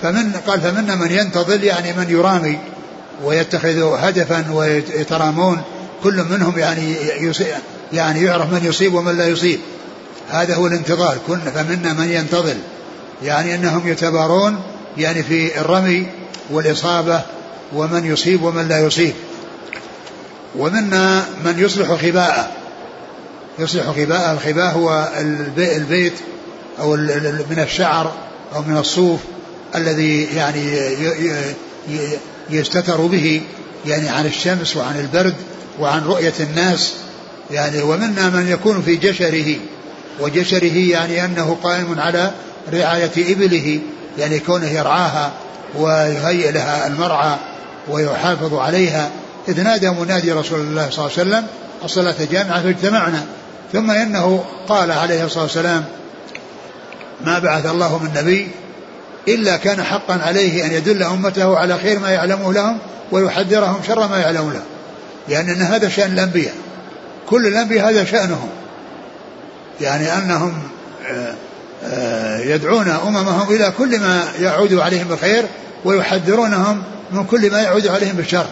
[0.02, 2.58] فمن قال فمنا من ينتظر يعني من يرامي
[3.24, 5.60] ويتخذ هدفا ويترامون
[6.02, 6.94] كل منهم يعني
[7.92, 9.60] يعني يعرف من يصيب ومن لا يصيب.
[10.28, 12.54] هذا هو الانتظار كن فمنا من ينتظر.
[13.22, 14.62] يعني أنهم يتبارون
[14.96, 16.06] يعني في الرمي
[16.50, 17.20] والإصابة
[17.74, 19.14] ومن يصيب ومن لا يصيب.
[20.56, 22.50] ومنا من يصلح خباءه.
[23.58, 25.08] يصلح خباءه الخباء هو
[25.58, 26.14] البيت
[26.80, 26.96] أو
[27.50, 28.12] من الشعر
[28.54, 29.20] أو من الصوف
[29.74, 30.78] الذي يعني
[32.50, 33.40] يستتر به
[33.86, 35.34] يعني عن الشمس وعن البرد
[35.80, 36.94] وعن رؤية الناس
[37.50, 39.56] يعني ومنا من يكون في جشره.
[40.20, 42.30] وجشره يعني أنه قائم على
[42.72, 43.80] رعاية إبله
[44.18, 45.32] يعني كونه يرعاها
[45.74, 47.36] ويهيئ لها المرعى
[47.88, 49.10] ويحافظ عليها.
[49.48, 51.46] إذ نادى منادي رسول الله صلى الله عليه وسلم
[51.84, 53.26] الصلاة جامعة فاجتمعنا
[53.72, 55.84] ثم إنه قال عليه الصلاة والسلام
[57.24, 58.48] ما بعث الله من نبي
[59.34, 62.78] إلا كان حقا عليه أن يدل أمته على خير ما يعلمه لهم
[63.12, 64.62] ويحذرهم شر ما يعلمون لهم.
[65.28, 66.54] لأن هذا شأن الأنبياء.
[67.26, 68.48] كل الأنبياء هذا شأنهم.
[69.80, 70.62] يعني أنهم
[71.10, 71.34] آه،
[71.84, 75.44] آه، يدعون أممهم إلى كل ما يعود عليهم بالخير
[75.84, 78.46] ويحذرونهم من كل ما يعود عليهم بالشر.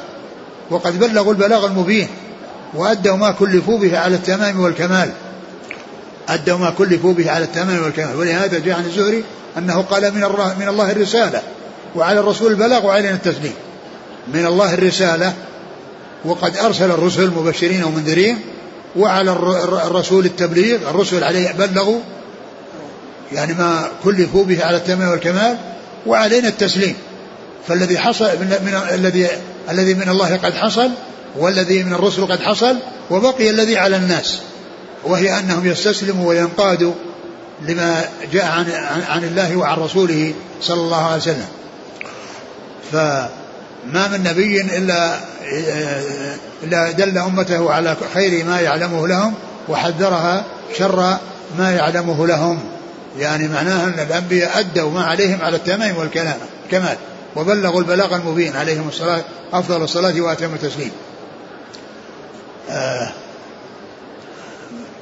[0.71, 2.09] وقد بلغوا البلاغ المبين
[2.75, 5.11] وأدوا ما كلفوا به على التمام والكمال.
[6.29, 8.17] أدوا ما كلفوا به على التمام والكمال.
[8.17, 9.25] ولهذا جاء عن الزهري
[9.59, 10.21] أنه قال من
[10.59, 11.43] من الله الرسالة
[11.97, 13.55] وعلى الرسول البلاغ وعلينا التسليم.
[14.35, 15.33] من الله الرسالة
[16.25, 18.41] وقد أرسل الرسل مبشرين ومنذرين
[18.97, 19.31] وعلى
[19.87, 22.01] الرسول التبليغ الرسل عليه بلغوا
[23.33, 25.57] يعني ما كلفوا به على التمام والكمال
[26.07, 26.95] وعلينا التسليم.
[27.69, 29.29] فالذي حصل من, من الذي
[29.71, 30.91] الذي من الله قد حصل
[31.39, 32.77] والذي من الرسل قد حصل
[33.11, 34.41] وبقي الذي على الناس
[35.05, 36.93] وهي أنهم يستسلموا وينقادوا
[37.63, 38.67] لما جاء عن,
[39.09, 41.49] عن الله وعن رسوله صلى الله عليه وسلم.
[42.93, 45.19] فما من نبي إلا
[46.63, 49.35] إلا دل أمته على خير ما يعلمه لهم
[49.69, 50.45] وحذرها
[50.79, 51.17] شر
[51.59, 52.59] ما يعلمه لهم.
[53.19, 56.37] يعني معناها أن الأنبياء أدوا ما عليهم على التمام والكلام
[56.71, 56.97] كمال
[57.37, 60.91] وبلغوا البلاغ المبين عليهم الصلاة أفضل الصلاة وأتم التسليم.
[62.71, 63.13] آه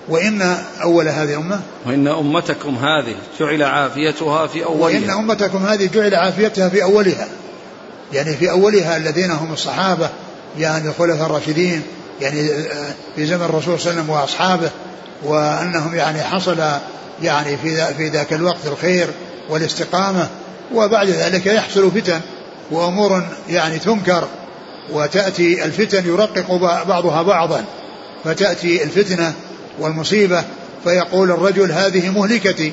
[0.08, 4.84] وإن أول هذه الأمة؟ وإن أمتكم هذه جعل عافيتها في أولها.
[4.84, 7.28] وإن أمتكم هذه جعل عافيتها في أولها.
[8.12, 10.08] يعني في أولها الذين هم الصحابة
[10.58, 11.82] يعني الخلفاء الراشدين
[12.20, 12.48] يعني
[13.16, 14.70] في زمن الرسول صلى الله عليه وسلم وأصحابه
[15.22, 16.58] وأنهم يعني حصل
[17.22, 19.08] يعني في في ذاك الوقت الخير
[19.50, 20.28] والاستقامة
[20.74, 22.20] وبعد ذلك يحصل فتن
[22.70, 24.28] وأمور يعني تنكر
[24.92, 26.52] وتأتي الفتن يرقق
[26.86, 27.64] بعضها بعضا
[28.24, 29.34] فتأتي الفتنة
[29.78, 30.44] والمصيبة
[30.84, 32.72] فيقول الرجل هذه مهلكتي.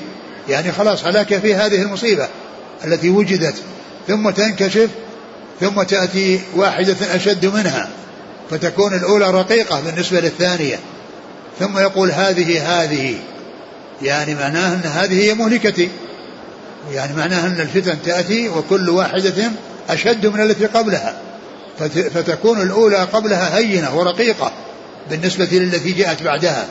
[0.49, 2.27] يعني خلاص هلاك في هذه المصيبة
[2.85, 3.55] التي وجدت
[4.07, 4.89] ثم تنكشف
[5.61, 7.89] ثم تأتي واحدة أشد منها
[8.51, 10.79] فتكون الأولى رقيقة بالنسبة للثانية.
[11.59, 13.15] ثم يقول هذه هذه.
[14.01, 15.89] يعني معناه أن هذه هي مهلكتي.
[16.91, 19.51] يعني معناه أن الفتن تأتي وكل واحدة
[19.89, 21.15] أشد من التي قبلها.
[22.13, 24.51] فتكون الأولى قبلها هينة ورقيقة
[25.09, 26.67] بالنسبة للتي جاءت بعدها.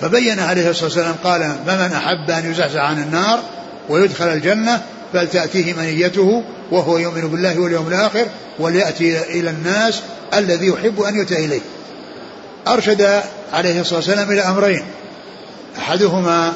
[0.00, 3.40] فبين عليه الصلاة والسلام قال فمن أحب أن يزحزح عن النار
[3.88, 4.82] ويدخل الجنة
[5.12, 8.26] فلتأتيه منيته وهو يؤمن بالله واليوم الآخر
[8.58, 10.00] وليأتي إلى الناس
[10.34, 11.60] الذي يحب أن يؤتى إليه؟
[12.68, 14.82] أرشد عليه الصلاة والسلام إلى أمرين.
[15.78, 16.52] أحدهما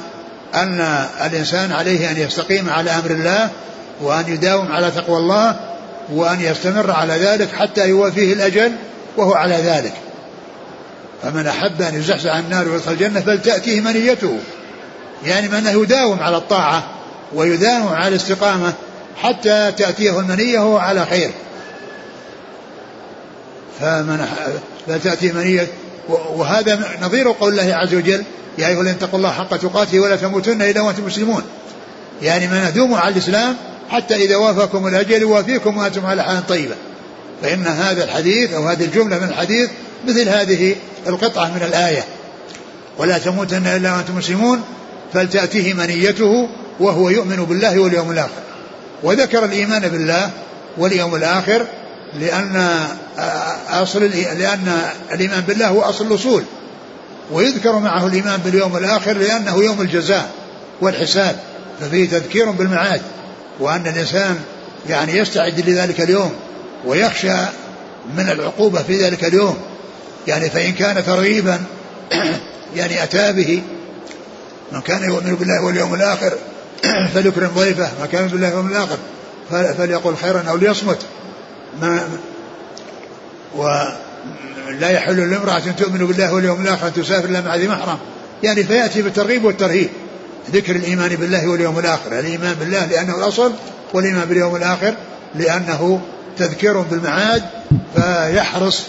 [0.54, 0.80] أن
[1.26, 3.48] الإنسان عليه أن يستقيم على أمر الله
[4.02, 5.56] وأن يداوم على تقوى الله
[6.12, 8.72] وأن يستمر على ذلك حتى يوافيه الأجل
[9.16, 9.92] وهو على ذلك.
[11.22, 14.38] فمن أحب أن يزحزح عن النار ويدخل الجنة فلتأتيه منيته.
[15.24, 16.90] يعني من يداوم على الطاعة
[17.34, 18.72] ويداوم على الاستقامة
[19.16, 21.30] حتى تأتيه المنية وهو على خير.
[23.80, 24.26] فمن
[24.86, 25.66] فتأتيه منية.
[26.08, 28.24] وهذا نظير قول الله عز وجل
[28.58, 31.42] يا أيها الذين اتقوا الله حق تقاته ولا تموتن إلا وأنتم مسلمون.
[32.22, 33.56] يعني من ادوموا على الإسلام
[33.90, 36.74] حتى إذا وافاكم الأجل يوافيكم وأنتم على حال طيبة.
[37.42, 39.70] فإن هذا الحديث أو هذه الجملة من الحديث
[40.08, 42.04] مثل هذه القطعة من الآية.
[42.98, 44.62] ولا تموتن إلا وأنتم مسلمون
[45.12, 46.48] فلتأتيه منيته
[46.80, 48.40] وهو يؤمن بالله واليوم الآخر.
[49.02, 50.30] وذكر الإيمان بالله
[50.78, 51.66] واليوم الآخر
[52.20, 52.86] لأن
[53.68, 54.02] أصل
[54.38, 54.82] لأن
[55.12, 56.44] الإيمان بالله هو أصل الأصول.
[57.32, 60.30] ويذكر معه الإيمان باليوم الآخر لأنه يوم الجزاء
[60.80, 61.36] والحساب
[61.80, 63.02] ففيه تذكير بالمعاد.
[63.60, 64.38] وأن الإنسان
[64.88, 66.32] يعني يستعد لذلك اليوم
[66.86, 67.36] ويخشى
[68.16, 69.56] من العقوبة في ذلك اليوم.
[70.26, 71.60] يعني فإن كان ترغيبا
[72.76, 73.62] يعني أتى به
[74.72, 76.32] من كان يؤمن بالله واليوم الآخر
[77.14, 78.96] فليكرم ضيفه ما كان بالله واليوم الآخر
[79.50, 80.98] فليقل خيرا أو ليصمت.
[81.80, 82.08] ما
[83.56, 87.98] ولا يحل لامرأة تؤمن بالله واليوم الآخر أن تسافر إلا مع ذي محرم.
[88.42, 89.88] يعني فيأتي بالترغيب والترهيب
[90.52, 92.18] ذكر الإيمان بالله واليوم الآخر.
[92.18, 93.52] الإيمان بالله لأنه الأصل
[93.94, 94.94] والإيمان باليوم الآخر
[95.34, 96.00] لأنه
[96.38, 97.42] تذكير بالمعاد
[97.96, 98.86] فيحرص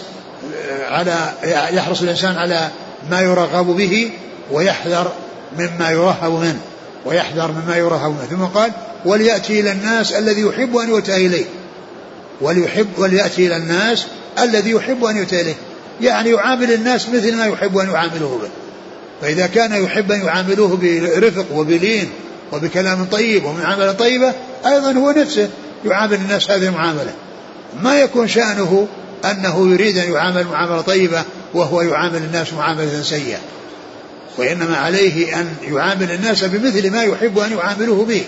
[0.88, 1.32] على
[1.72, 2.68] يحرص الإنسان على
[3.10, 4.10] ما يرغب به
[4.50, 5.12] ويحذر
[5.58, 6.60] مما يرهب منه
[7.04, 8.26] ويحذر مما يرهب منه.
[8.30, 8.70] ثم قال
[9.04, 11.44] وليأتي إلى الناس الذي يحب أن يؤتى إليه.
[12.40, 14.06] وليحب وليأتي إلى الناس
[14.38, 15.54] الذي يحب أن يؤتى إليه.
[16.00, 18.48] يعني يعامل الناس مثل ما يحب أن يعاملوه به.
[19.22, 22.10] فإذا كان يحب أن يعاملوه برفق وبلين
[22.52, 24.32] وبكلام طيب ومعاملة طيبة
[24.66, 25.48] أيضا هو نفسه
[25.84, 27.12] يعامل الناس هذه المعاملة.
[27.82, 28.88] ما يكون شأنه
[29.24, 33.38] أنه يريد أن يعامل معاملة طيبة وهو يعامل الناس معاملة سيئة.
[34.38, 38.24] وإنما عليه أن يعامل الناس بمثل ما يحب أن يعاملوه به.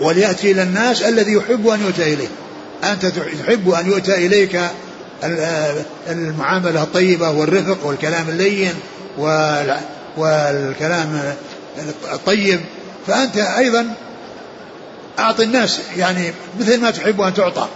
[0.00, 2.28] وليأتي إلى الناس الذي يحب أن يؤتى إليه.
[2.84, 4.60] أنت تحب أن يؤتى إليك
[6.08, 8.74] المعاملة الطيبة والرفق والكلام اللين
[10.16, 11.34] والكلام
[12.12, 12.60] الطيب.
[13.06, 13.94] فأنت أيضا
[15.18, 17.68] أعطي الناس يعني مثل ما تحب أن تعطى.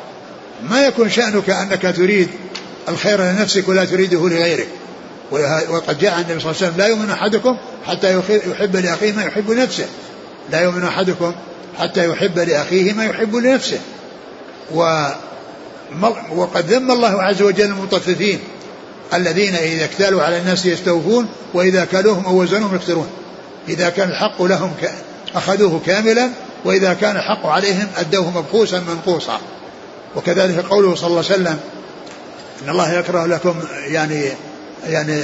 [0.62, 2.28] ما يكون شأنك أنك تريد
[2.88, 4.68] الخير لنفسك ولا تريده لغيرك.
[5.68, 9.50] وقد جاء النبي صلى الله عليه وسلم لا يؤمن أحدكم حتى يحب لأخيه ما يحب
[9.50, 9.86] لنفسه.
[10.50, 11.32] لا يؤمن أحدكم
[11.78, 13.78] حتى يحب لأخيه ما يحب لنفسه.
[14.74, 15.06] و
[16.34, 18.38] وقد ذم الله عز وجل المطففين
[19.14, 23.08] الذين إذا اكتالوا على الناس يستوفون وإذا كالوهم أو وزنوهم يخسرون.
[23.68, 24.72] إذا كان الحق لهم
[25.34, 26.30] أخذوه كاملا
[26.64, 29.40] وإذا كان الحق عليهم أدوه مبخوسا منقوصا.
[30.16, 31.58] وكذلك قوله صلى الله عليه وسلم
[32.64, 33.54] إن الله يكره لكم
[33.86, 34.28] يعني
[34.86, 35.22] يعني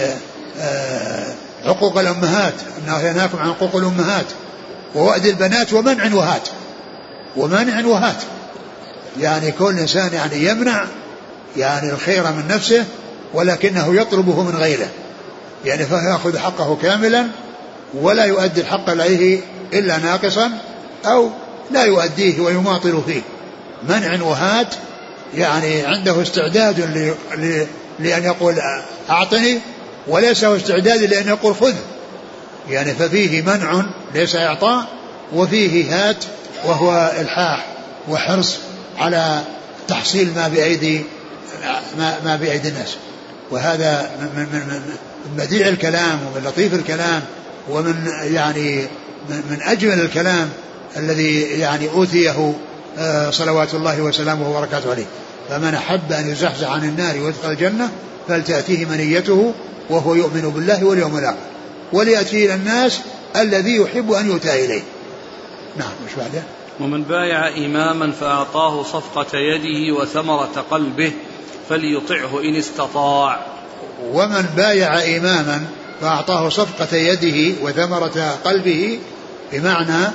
[0.61, 4.27] آه عقوق الأمهات انه ينهاكم عن عقوق الأمهات
[4.95, 6.49] ووأد البنات ومنع وهات
[7.37, 8.23] ومنع وهات.
[9.21, 10.85] يعني كل إنسان يعني يمنع
[11.57, 12.85] يعني الخير من نفسه
[13.35, 14.89] ولكنه يطلبه من غيره.
[15.65, 17.27] يعني فيأخذ حقه كاملا
[17.95, 19.41] ولا يؤدي الحق عليه
[19.73, 20.51] إلا ناقصا
[21.07, 21.31] أو
[21.71, 23.23] لا يؤديه ويماطل فيه.
[23.89, 24.75] منع وهات
[25.35, 26.81] يعني عنده استعداد
[27.99, 28.55] لأن يقول
[29.11, 29.61] أعطني
[30.07, 31.75] وليس هو استعداد لأن يقول خذ.
[32.69, 34.85] يعني ففيه منع ليس إعطاء
[35.33, 36.25] وفيه هات
[36.65, 37.67] وهو إلحاح
[38.09, 38.57] وحرص
[38.99, 39.43] على
[39.89, 41.03] تحصيل ما بأيدي
[41.99, 42.97] ما, ما بأيدي الناس.
[43.51, 44.97] وهذا من, من, من
[45.37, 47.23] بديع الكلام ومن لطيف الكلام
[47.71, 48.87] ومن يعني
[49.29, 50.49] من أجمل الكلام
[50.97, 52.55] الذي يعني أوتيه
[53.31, 55.07] صلوات الله وسلامه وبركاته عليه.
[55.49, 57.91] فمن أحب أن يزحزح عن النار ويدخل الجنة
[58.29, 59.55] فلتأتيه منيته
[59.91, 61.37] وهو يؤمن بالله واليوم الآخر.
[61.93, 63.01] وليأتي إلى الناس
[63.37, 64.83] الذي يحب أن يؤتى إليه.
[65.77, 66.43] نعم مش بعده؟
[66.81, 71.13] ومن بايع إماما فأعطاه صفقة يده وثمرة قلبه
[71.69, 73.47] فليطعه إن استطاع.
[74.13, 75.65] ومن بايع إماما
[76.01, 78.99] فأعطاه صفقة يده وثمرة قلبه
[79.53, 80.09] بمعنى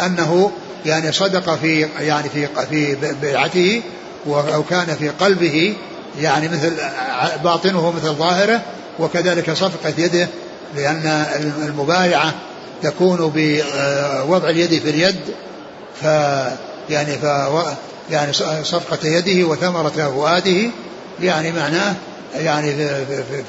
[0.00, 0.52] أنه
[0.86, 3.82] يعني صدق في يعني في في بيعته
[4.26, 5.74] أو كان في قلبه
[6.20, 6.72] يعني مثل
[7.44, 8.60] باطنه مثل ظاهره
[8.98, 10.28] وكذلك صفقة يده
[10.76, 11.26] لأن
[11.66, 12.34] المبايعة
[12.82, 15.20] تكون بوضع اليد في اليد
[16.02, 16.04] ف
[16.90, 17.24] يعني ف
[18.10, 20.70] يعني صفقة يده وثمرة فؤاده
[21.22, 21.94] يعني معناه
[22.34, 22.72] يعني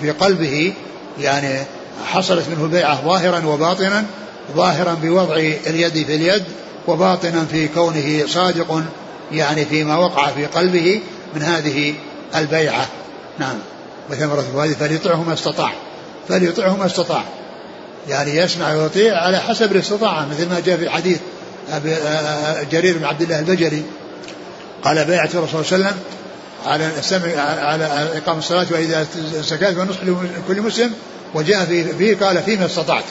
[0.01, 0.73] في قلبه
[1.19, 1.59] يعني
[2.05, 4.05] حصلت منه البيعة ظاهرا وباطنا
[4.55, 5.35] ظاهرا بوضع
[5.67, 6.43] اليد في اليد
[6.87, 8.83] وباطنا في كونه صادق
[9.31, 11.01] يعني فيما وقع في قلبه
[11.35, 11.93] من هذه
[12.35, 12.87] البيعة.
[13.39, 13.55] نعم.
[14.11, 15.71] وثمرة فؤاده فليطعه ما استطاع.
[16.29, 17.23] فليطعه ما استطاع.
[18.09, 21.19] يعني يسمع ويطيع على حسب الاستطاعة مثل ما جاء في حديث
[22.71, 23.83] جرير بن عبد الله البجلي.
[24.83, 25.99] قال بيعة الرسول صلى الله عليه وسلم
[26.65, 29.07] على السمع على إقام الصلاة وإذا
[29.41, 30.93] سكت ونصح لكل مسلم.
[31.33, 31.65] وجاء
[31.97, 33.03] فيه قال فيما استطعت.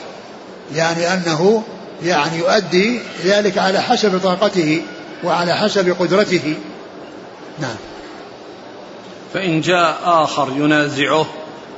[0.75, 1.63] يعني أنه
[2.05, 4.83] يعني يؤدي ذلك على حسب طاقته
[5.25, 6.55] وعلى حسب قدرته.
[7.59, 7.77] نعم.
[9.35, 11.27] فإن جاء آخر ينازعه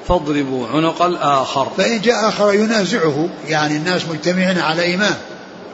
[0.09, 1.73] فاضربوا عنق الآخر.
[1.77, 5.15] فإن جاء آخر ينازعه يعني الناس مجتمعين على إمام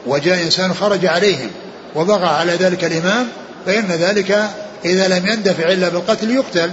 [0.06, 1.50] وجاء إنسان خرج عليهم
[1.94, 3.28] وبغى على ذلك الإمام
[3.66, 4.48] فإن ذلك
[4.84, 6.70] إذا لم يندفع إلا بالقتل يقتل.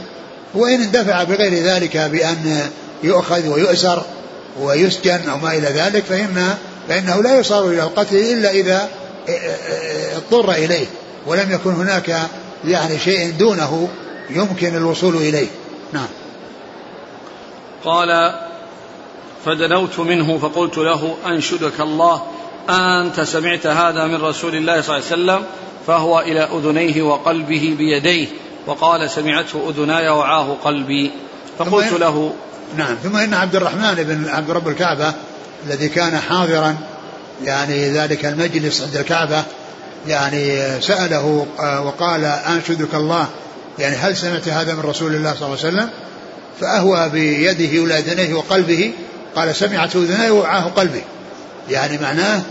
[0.53, 2.69] وإن اندفع بغير ذلك بأن
[3.03, 4.03] يؤخذ ويؤسر
[4.59, 6.55] ويسجن أو ما إلى ذلك فإن
[6.87, 8.89] فإنه لا يصار إلى القتل إلا إذا
[10.15, 10.85] اضطر إليه
[11.27, 12.19] ولم يكن هناك
[12.65, 13.87] يعني شيء دونه
[14.29, 15.47] يمكن الوصول إليه.
[15.93, 16.07] نعم.
[17.85, 18.35] قال
[19.45, 22.21] فدنوت منه فقلت له أنشدك الله
[22.69, 25.45] أنت سمعت هذا من رسول الله صلى الله عليه وسلم
[25.87, 28.27] فهو إلى أذنيه وقلبه بيديه
[28.67, 31.11] وقال سمعته أذناي وعاه قلبي
[31.59, 32.33] فقلت له
[32.77, 35.13] نعم ثم إن عبد الرحمن بن عبد رب الكعبة
[35.65, 36.77] الذي كان حاضرا
[37.45, 39.43] يعني ذلك المجلس عند الكعبة
[40.07, 41.47] يعني سأله
[41.85, 43.27] وقال أنشدك الله.
[43.79, 45.89] يعني هل سمعت هذا من رسول الله صلى الله عليه وسلم؟
[46.61, 48.91] فأهوى بيده إلى أذنيه وقلبه
[49.35, 51.01] قال سمعته أذنيه وعاه قلبي.
[51.69, 52.41] يعني معناه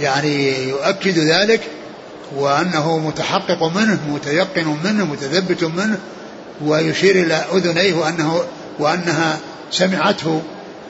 [0.00, 1.60] يعني يؤكد ذلك
[2.36, 5.98] وأنه متحقق منه متيقن منه متثبت منه
[6.64, 8.40] ويشير إلى أذنيه وأنه
[8.78, 9.38] وأنها
[9.70, 10.42] سمعته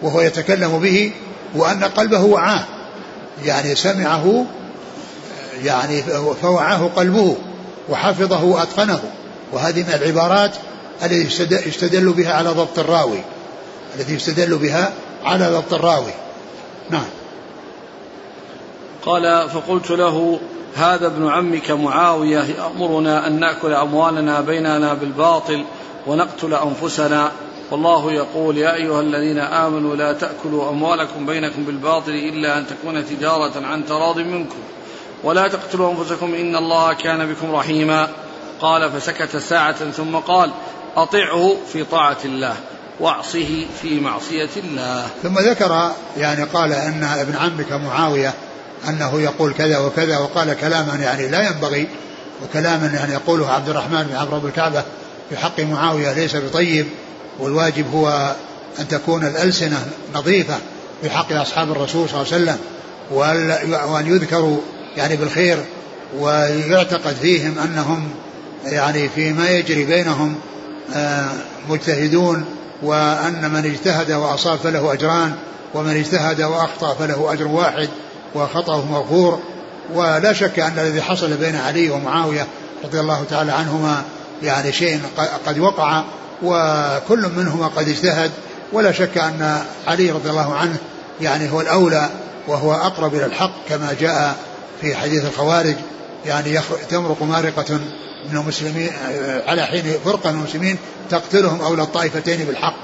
[0.03, 1.13] وهو يتكلم به.
[1.55, 2.65] وأن قلبه وعاه
[3.45, 4.47] يعني سمعه
[5.65, 6.03] يعني
[6.43, 7.37] فوعاه قلبه
[7.89, 9.03] وحفظه وأتقنه.
[9.53, 10.57] وهذه من العبارات
[11.03, 13.21] التي يستدل بها على ضبط الراوي.
[13.99, 14.93] التي يستدل بها
[15.25, 16.13] على ضبط الراوي.
[16.91, 17.09] نعم.
[19.07, 20.41] قال فقلت له
[20.77, 25.65] هذا ابن عمك معاوية يأمرنا أن نأكل أموالنا بيننا بالباطل
[26.07, 27.33] ونقتل أنفسنا.
[27.71, 33.67] والله يقول يا أيها الذين آمنوا لا تأكلوا أموالكم بينكم بالباطل إلا أن تكون تجارة
[33.67, 34.59] عن تراض منكم.
[35.25, 38.09] ولا تقتلوا أنفسكم إن الله كان بكم رحيما.
[38.61, 40.51] قال فسكت ساعة ثم قال
[40.97, 42.57] أطعه في طاعة الله
[43.01, 45.07] وأعصه في معصية الله.
[45.23, 48.35] ثم ذكر يعني قال أن ابن عمك معاوية
[48.89, 51.89] أنه يقول كذا وكذا وقال كلاما يعني لا ينبغي
[52.45, 54.85] وكلاما يعني يقوله عبد الرحمن بن عمرو بن الكعبة
[55.31, 56.87] في حق معاوية ليس بطيب.
[57.39, 58.35] والواجب هو
[58.79, 60.55] أن تكون الألسنة نظيفة
[61.03, 62.59] في حق أصحاب الرسول صلى الله عليه وسلم
[63.93, 64.59] وأن يذكروا
[64.97, 65.59] يعني بالخير
[66.19, 68.09] ويعتقد فيهم أنهم
[68.65, 70.35] يعني فيما يجري بينهم
[70.95, 71.29] آه،
[71.69, 72.45] مجتهدون
[72.83, 75.35] وأن من اجتهد وأصاب فله أجران
[75.75, 77.89] ومن اجتهد وأخطأ فله أجر واحد
[78.35, 79.41] وخطأه مغفور.
[79.95, 82.47] ولا شك أن الذي حصل بين علي ومعاوية
[82.85, 84.03] رضي الله تعالى عنهما
[84.43, 85.01] يعني شيء
[85.47, 86.05] قد وقع
[86.43, 88.31] وكل منهما قد اجتهد
[88.73, 90.77] ولا شك أن علي رضي الله عنه
[91.21, 92.11] يعني هو الأولى
[92.49, 94.37] وهو أقرب إلى الحق كما جاء
[94.81, 95.77] في حديث الخوارج.
[96.27, 96.61] يعني
[96.91, 97.75] تمرق مارقة
[98.31, 98.91] من المسلمين
[99.47, 100.79] على حين فرقة من المسلمين
[101.11, 102.77] تقتلهم أولى الطائفتين بالحق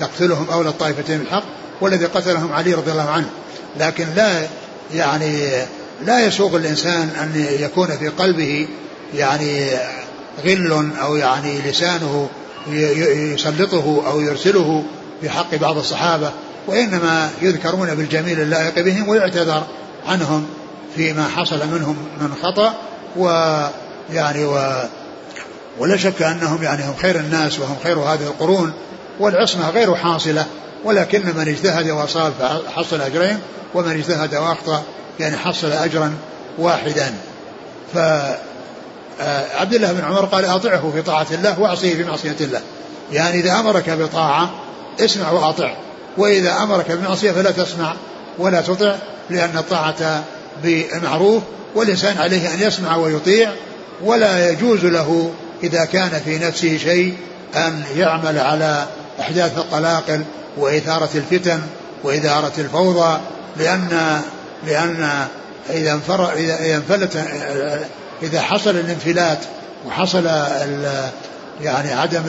[0.00, 1.44] تقتلهم أولى الطائفتين بالحق
[1.80, 3.30] والذي قتلهم علي رضي الله عنه.
[3.80, 4.46] لكن لا
[4.94, 5.50] يعني
[6.06, 8.68] لا يسوغ الإنسان أن يكون في قلبه
[9.14, 9.70] يعني
[10.44, 12.28] غل أو يعني لسانه
[12.72, 14.84] يسلطه أو يرسله
[15.20, 16.30] في حق بعض الصحابة
[16.66, 19.62] وإنما يذكرون بالجميل اللائق بهم ويعتذر
[20.06, 20.46] عنهم
[20.96, 22.74] فيما حصل منهم من خطأ
[23.16, 24.82] ويعني و
[25.78, 28.72] ولا شك أنهم يعني هم خير الناس وهم خير هذه القرون
[29.20, 30.46] والعصمة غير حاصلة
[30.84, 33.38] ولكن من اجتهد وأصاب فحصل أجرين
[33.74, 34.82] ومن اجتهد وأخطأ
[35.20, 36.14] يعني حصل أجرا
[36.58, 37.14] واحدا.
[37.94, 37.98] ف
[39.54, 42.60] عبد الله بن عمر قال أطعه في طاعة الله وأعصيه في معصية الله.
[43.12, 44.50] يعني إذا أمرك بطاعة
[45.00, 45.74] اسمع وأطع
[46.18, 47.94] وإذا أمرك بمعصية فلا تسمع
[48.38, 48.96] ولا تطع
[49.30, 50.24] لأن الطاعة
[50.62, 51.42] بالمعروف
[51.74, 53.50] والإنسان عليه أن يسمع ويطيع
[54.04, 55.30] ولا يجوز له
[55.62, 57.16] إذا كان في نفسه شيء
[57.56, 58.86] أن يعمل على
[59.20, 60.24] إحداث القلاقل
[60.56, 61.60] وإثارة الفتن
[62.04, 63.20] وإدارة الفوضى
[63.56, 64.20] لأن
[64.66, 65.26] لأن
[65.70, 66.00] إذا
[66.76, 67.16] انفلت
[68.22, 69.38] إذا حصل الانفلات
[69.86, 70.26] وحصل
[71.62, 72.22] يعني عدم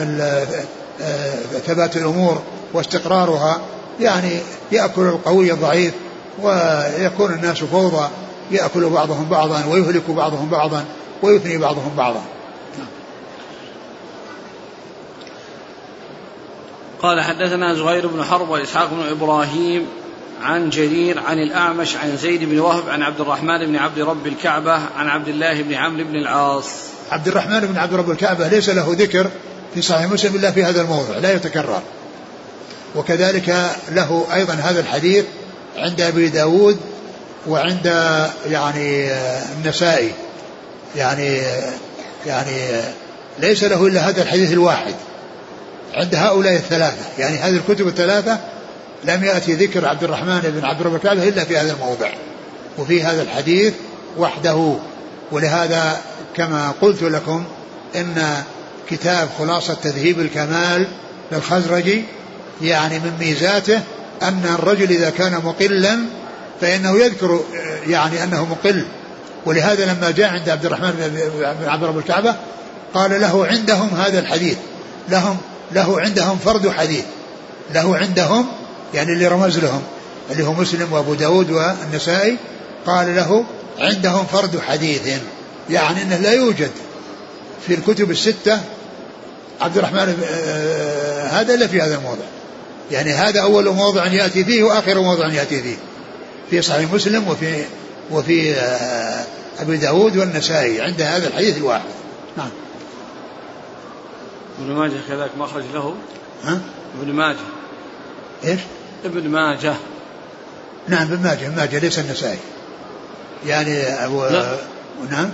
[1.66, 3.60] ثبات الأمور واستقرارها
[4.00, 4.38] يعني
[4.72, 5.94] يأكل القوي الضعيف
[6.42, 8.08] ويكون الناس فوضى
[8.50, 10.84] يأكل بعضهم بعضا ويهلك بعضهم بعضا
[11.22, 12.22] ويثني بعضهم بعضا.
[17.02, 19.86] قال حدثنا زهير بن حرب وإسحاق بن إبراهيم
[20.40, 24.72] عن جرير عن الأعمش عن زيد بن وهب عن عبد الرحمن بن عبد رب الكعبة
[24.72, 26.66] عن عبد الله بن عمرو بن العاص.
[27.10, 29.30] عبد الرحمن بن عبد رب الكعبة ليس له ذكر
[29.74, 31.82] في صحيح مسلم إلا في هذا الموضع لا يتكرر.
[32.96, 35.24] وكذلك له أيضا هذا الحديث
[35.76, 36.76] عند أبي داود
[37.48, 37.86] وعند
[38.50, 39.12] يعني
[39.52, 40.12] النسائي.
[40.96, 41.42] يعني
[42.26, 42.82] يعني
[43.38, 44.94] ليس له إلا هذا الحديث الواحد
[45.94, 47.04] عند هؤلاء الثلاثة.
[47.18, 48.38] يعني هذه الكتب الثلاثة
[49.04, 52.10] لم يأتي ذكر عبد الرحمن بن عبد الرب الكعبة إلا في هذا الموضع.
[52.78, 53.74] وفي هذا الحديث
[54.18, 54.76] وحده.
[55.32, 56.00] ولهذا
[56.36, 57.44] كما قلت لكم
[57.96, 58.42] إن
[58.90, 60.86] كتاب خلاصة تذهيب الكمال
[61.32, 62.04] للخزرجي
[62.62, 63.80] يعني من ميزاته
[64.22, 65.98] أن الرجل إذا كان مقلا
[66.60, 67.40] فإنه يذكر
[67.86, 68.84] يعني أنه مقل.
[69.46, 71.22] ولهذا لما جاء عند عبد الرحمن
[71.60, 72.34] بن عبد رب الكعبة
[72.94, 74.56] قال له عندهم هذا الحديث.
[75.08, 75.36] لهم
[75.72, 77.04] له عندهم فرد حديث.
[77.74, 78.46] له عندهم
[78.94, 79.82] يعني اللي رمز لهم
[80.30, 82.36] اللي هو مسلم وابو داود والنسائي
[82.86, 83.44] قال له
[83.78, 85.06] عندهم فرد حديث
[85.70, 86.70] يعني إنه لا يوجد
[87.66, 88.60] في الكتب الستة
[89.60, 92.24] عبد الرحمن آه، هذا إلا في هذا الموضع.
[92.90, 95.76] يعني هذا أول موضع يأتي فيه وآخر موضع يأتي فيه
[96.50, 97.64] في صحيح مسلم وفي
[98.10, 99.24] وفي آه،
[99.60, 101.90] أبي داود والنسائي عند هذا الحديث الواحد.
[102.36, 102.50] نعم.
[104.60, 105.94] ابن ماجه كذلك مخرج له.
[106.44, 106.60] ها؟
[107.02, 107.36] ابن ماجه.
[108.44, 108.60] إيش؟
[109.04, 109.74] ابن ماجه
[110.88, 112.38] نعم ابن ماجه ابن ماجه ليس النسائي
[113.46, 114.56] يعني أبو لا.
[115.10, 115.30] نعم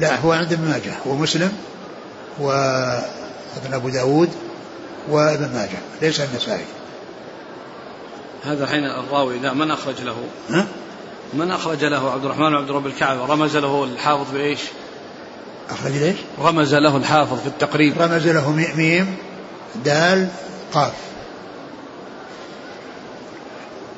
[0.00, 1.52] لا هو عند ابن ماجه هو مسلم
[2.38, 4.30] وابن أبو داود
[5.08, 6.64] وابن ماجه ليس النسائي
[8.44, 10.16] هذا الحين الراوي ذا من أخرج له؟
[10.50, 10.66] ها؟
[11.34, 14.60] من أخرج له عبد الرحمن بن عبد رب الكعبة رمز له الحافظ بإيش؟
[15.70, 19.16] أخرج ليش؟ رمز له الحافظ في التقريب رمز له ميم
[19.84, 20.28] دال
[20.72, 20.92] قاف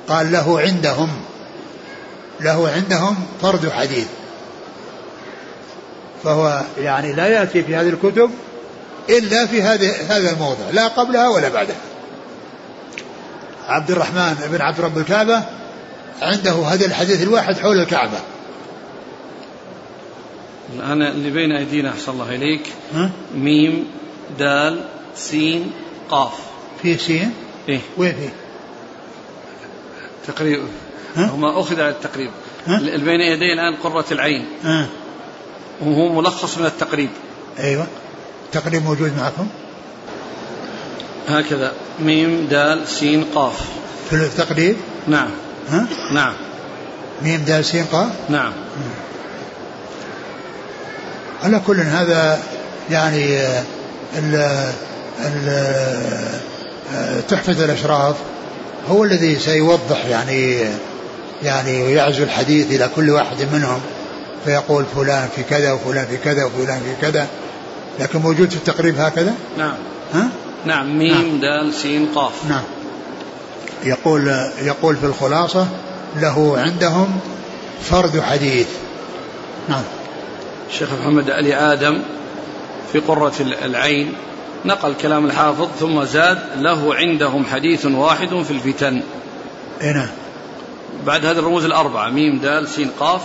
[0.08, 1.08] قال له عندهم
[2.40, 4.06] له عندهم فرد حديث
[6.24, 8.30] فهو يعني لا يأتي في هذه الكتب
[9.08, 11.76] إلا في هذا هذا الموضع لا قبلها ولا بعدها
[13.66, 15.42] عبد الرحمن بن عبد رب الكعبة
[16.22, 18.18] عنده هذا الحديث الواحد حول الكعبة
[20.76, 23.86] الآن اللي بين أيدينا أحسن الله إليك ها؟ ميم
[24.38, 24.84] دال
[25.16, 25.70] سين
[26.10, 26.32] قاف
[26.82, 27.32] في سين؟
[27.68, 28.47] إيه وين فيه؟
[30.28, 30.68] تقريبا
[31.16, 32.30] هما أخذ على التقريب.
[33.04, 34.46] بين يدي الآن قرة العين؟
[35.80, 37.10] وهو ملخص من التقريب.
[37.58, 37.86] أيوة.
[38.46, 39.48] التقريب موجود معكم؟
[41.28, 41.72] هكذا.
[42.00, 43.60] ميم دال سين قاف.
[44.10, 44.76] في التقريب؟
[45.06, 45.30] نعم.
[45.70, 46.34] ها؟ نعم.
[47.22, 48.52] ميم دال سين قاف؟ نعم.
[51.42, 52.42] على كل هذا
[52.90, 53.46] يعني
[54.16, 54.34] ال
[55.20, 55.48] ال
[57.28, 58.16] تحفة الأشراف.
[58.90, 60.64] هو الذي سيوضح يعني
[61.42, 63.80] يعني ويعزو الحديث إلى كل واحد منهم
[64.44, 67.26] فيقول فلان في كذا وفلان في كذا وفلان في كذا
[68.00, 69.74] لكن موجود في التقريب هكذا؟ نعم.
[70.14, 70.28] ها؟
[70.66, 70.98] نعم.
[70.98, 71.40] ميم نعم.
[71.40, 72.32] دال سين قاف.
[72.48, 72.62] نعم.
[73.84, 74.28] يقول
[74.62, 75.66] يقول في الخلاصة
[76.16, 77.20] له عندهم
[77.82, 78.66] فرد حديث.
[79.68, 79.82] نعم.
[80.70, 82.02] الشيخ محمد علي آدم
[82.92, 84.12] في قرة العين.
[84.64, 89.02] نقل كلام الحافظ ثم زاد له عندهم حديث واحد في الفتن.
[89.82, 90.08] اي نعم.
[91.06, 93.20] بعد هذه الرموز الأربعة ميم دال سين قاف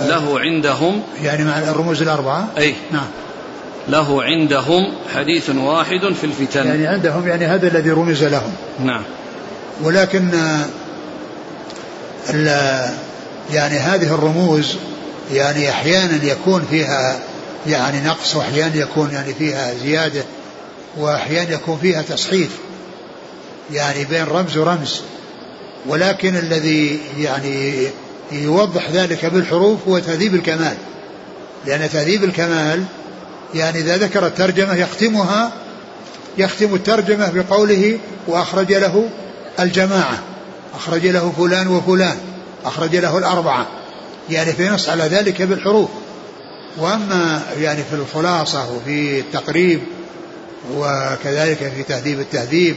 [0.00, 2.74] له عندهم يعني مع الرموز الأربعة؟ أي.
[2.92, 3.06] نعم.
[3.88, 6.66] له عندهم حديث واحد في الفتن.
[6.66, 8.52] يعني عندهم يعني هذا الذي رمز لهم.
[8.84, 9.02] نعم.
[9.82, 10.30] ولكن
[13.52, 14.76] يعني هذه الرموز
[15.32, 17.18] يعني أحيانا يكون فيها
[17.66, 20.24] يعني نقص واحيانا يكون يعني فيها زيادة.
[20.96, 22.50] وأحيانا يكون فيها تصحيف
[23.72, 25.00] يعني بين رمز ورمز.
[25.86, 27.86] ولكن الذي يعني
[28.32, 30.76] يوضح ذلك بالحروف هو تهذيب الكمال.
[31.66, 32.84] لأن تهذيب الكمال
[33.54, 35.52] يعني إذا ذكر الترجمة يختمها
[36.38, 39.08] يختم الترجمة بقوله وأخرج له
[39.60, 40.22] الجماعة
[40.74, 42.16] أخرج له فلان وفلان
[42.64, 43.66] أخرج له الأربعة.
[44.30, 45.90] يعني فينص على ذلك بالحروف.
[46.78, 49.80] وأما يعني في الخلاصة وفي التقريب
[50.72, 52.76] وكذلك في تهذيب التهذيب.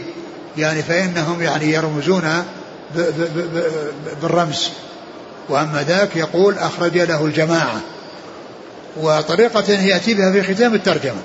[0.58, 2.44] يعني فإنهم يعني يرمزون
[4.22, 4.70] بالرمز.
[5.50, 7.82] وأما ذاك يقول أخرج له الجماعة.
[8.98, 11.22] وطريقة يأتي بها في ختام الترجمة.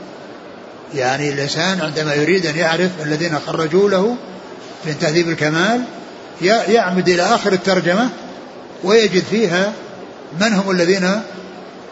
[0.95, 4.17] يعني الإنسان عندما يريد أن يعرف الذين خرجوا له
[4.85, 5.83] من تهذيب الكمال
[6.69, 8.09] يعمد إلى آخر الترجمة
[8.85, 9.73] ويجد فيها
[10.41, 11.21] من هم الذين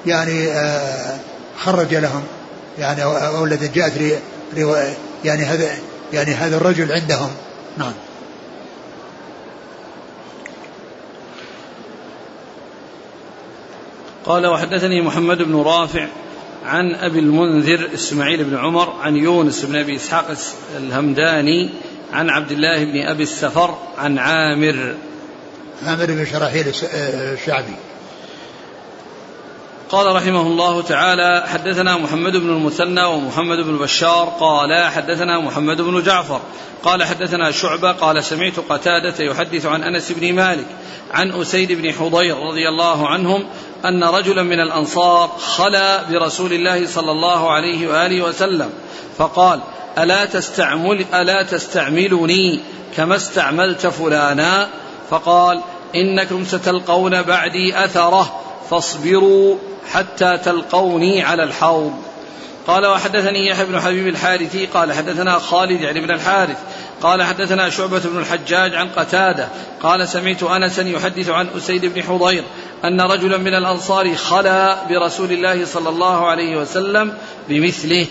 [0.07, 1.17] يعني آه،
[1.59, 2.23] خرج لهم.
[2.79, 3.93] يعني أو الذي جاءت
[5.25, 5.77] يعني هذا
[6.13, 7.31] يعني هذا الرجل عندهم.
[7.79, 7.93] نعم.
[14.25, 16.07] قال وحدثني محمد بن رافع
[16.67, 20.37] عن أبي المنذر إسماعيل بن عمر عن يونس بن أبي إسحاق
[20.77, 21.71] الهمداني
[22.13, 24.95] عن عبد الله بن أبي السفر عن عامر.
[25.87, 27.77] عامر بن شراحيل الشعبي.
[29.91, 36.03] قال رحمه الله تعالى حدثنا محمد بن المثنى ومحمد بن بشار قال حدثنا محمد بن
[36.03, 36.41] جعفر
[36.85, 40.67] قال حدثنا شعبة قال سمعت قتادة يحدث عن أنس بن مالك
[41.11, 43.47] عن أسيد بن حضير رضي الله عنهم
[43.85, 48.71] أن رجلا من الأنصار خلا برسول الله صلى الله عليه وآله وسلم
[49.19, 49.61] فقال
[49.99, 52.61] ألا تستعمل ألا تستعملني
[52.97, 54.69] كما استعملت فلانا؟
[55.11, 55.61] فقال
[55.95, 59.57] إنكم ستلقون بعدي أثره فاصبروا
[59.93, 61.93] حتى تلقوني على الحوض.
[62.67, 66.57] قال وحدثني يحيى بن حبيب الحارثي قال حدثنا خالد يعني بن الحارث
[67.03, 69.49] قال حدثنا شعبة بن الحجاج عن قتادة
[69.83, 72.45] قال سمعت أنسا يحدث عن أسيد بن حضير
[72.85, 77.15] أن رجلا من الأنصار خلا برسول الله صلى الله عليه وسلم
[77.49, 78.07] بمثله.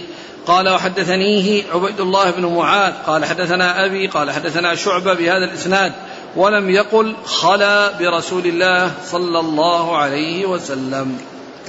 [0.47, 5.93] قال وحدثنيه عبيد الله بن معاذ قال حدثنا أبي قال حدثنا شعبة بهذا الإسناد
[6.35, 11.17] ولم يقل خلا برسول الله صلى الله عليه وسلم.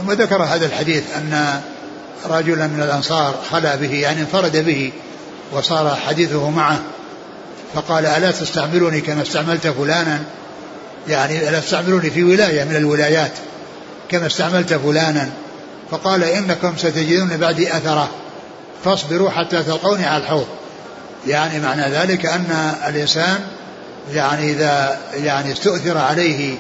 [0.00, 1.60] ثم ذكر هذا الحديث أن
[2.26, 4.92] رجلا من الأنصار خلا به يعني انفرد به
[5.52, 6.80] وصار حديثه معه
[7.74, 10.20] فقال ألا تستعملني كما استعملت فلانا؟
[11.08, 13.32] يعني ألا تستعملوني في ولاية من الولايات
[14.08, 15.30] كما استعملت فلانا؟
[15.90, 18.08] فقال إنكم ستجدون بعدي أثرة
[18.84, 20.46] فاصبروا حتى تلقوني على الحوض.
[21.26, 23.40] يعني معنى ذلك أن الإنسان
[24.12, 26.56] يعني إذا يعني استؤثر عليه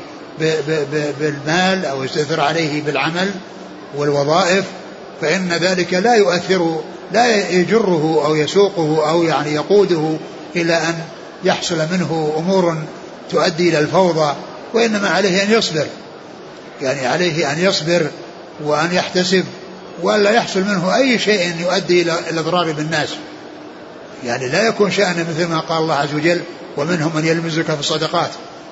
[1.20, 3.30] بالمال أو استؤثر عليه بالعمل
[3.96, 4.64] والوظائف
[5.20, 6.80] فإن ذلك لا يؤثر
[7.12, 10.16] لا يجره أو يسوقه أو يعني يقوده
[10.56, 10.94] إلى أن
[11.44, 12.76] يحصل منه أمور
[13.30, 14.34] تؤدي إلى الفوضى
[14.74, 15.86] وإنما عليه أن يصبر.
[16.82, 18.06] يعني عليه أن يصبر
[18.64, 19.44] وأن يحتسب
[20.02, 23.08] وألا يحصل منه أي شيء يؤدي إلى الإضرار بالناس.
[24.24, 26.40] يعني لا يكون شأنه مثل ما قال الله عز وجل
[26.76, 28.30] ومنهم من يلمزك في الصدقات.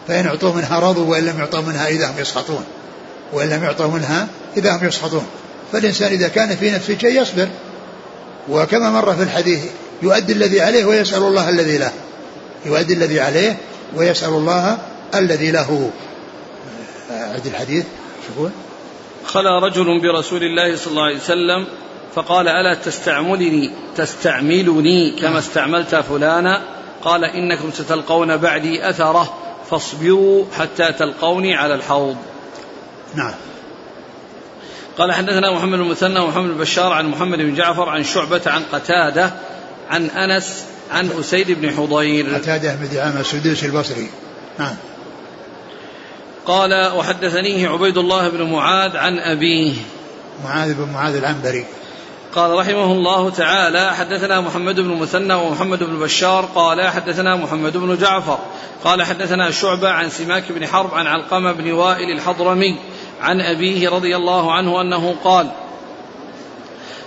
[0.09, 2.65] فإن أعطوا منها رضوا وإن لم يعطوا منها إذا هم يسخطون.
[3.33, 5.27] وإن لم يعطوا منها إذا هم يسخطون.
[5.73, 7.49] فالإنسان إذا كان في نفسه شيء يصبر.
[8.49, 9.65] وكما مر في الحديث
[10.03, 11.93] يؤدي الذي عليه ويسأل الله الذي له.
[12.67, 13.57] يؤدي الذي عليه
[13.97, 14.79] ويسأل الله
[15.15, 15.91] الذي له.
[17.11, 17.85] أعد الحديث
[18.27, 18.53] شوفون
[19.27, 21.67] خلا رجل برسول الله صلى الله عليه وسلم
[22.15, 26.63] فقال ألا تستعملني تستعملني كما استعملت فلانا؟
[27.03, 29.39] قال إنكم ستلقون بعدي أثرة.
[29.71, 32.17] فاصبروا حتى تلقوني على الحوض.
[33.15, 33.35] نعم.
[34.99, 39.33] قال حدثنا محمد المثنى ومحمد البشار عن محمد بن جعفر عن شعبة عن قتادة
[39.91, 42.35] عن أنس عن أسيد بن حضير.
[42.35, 44.11] قتادة بن دعامة السدوسي البصري.
[44.59, 44.77] نعم.
[46.47, 49.75] قال وحدثنيه عبيد الله بن معاذ عن أبيه.
[50.45, 51.65] معاذ بن معاذ العنبري.
[52.35, 57.97] قال رحمه الله تعالى حدثنا محمد بن مثنى ومحمد بن بشار قال حدثنا محمد بن
[57.97, 58.39] جعفر
[58.85, 62.77] قال حدثنا شعبة عن سماك بن حرب عن علقمة بن وائل الحضرمي
[63.21, 65.51] عن أبيه رضي الله عنه أنه قال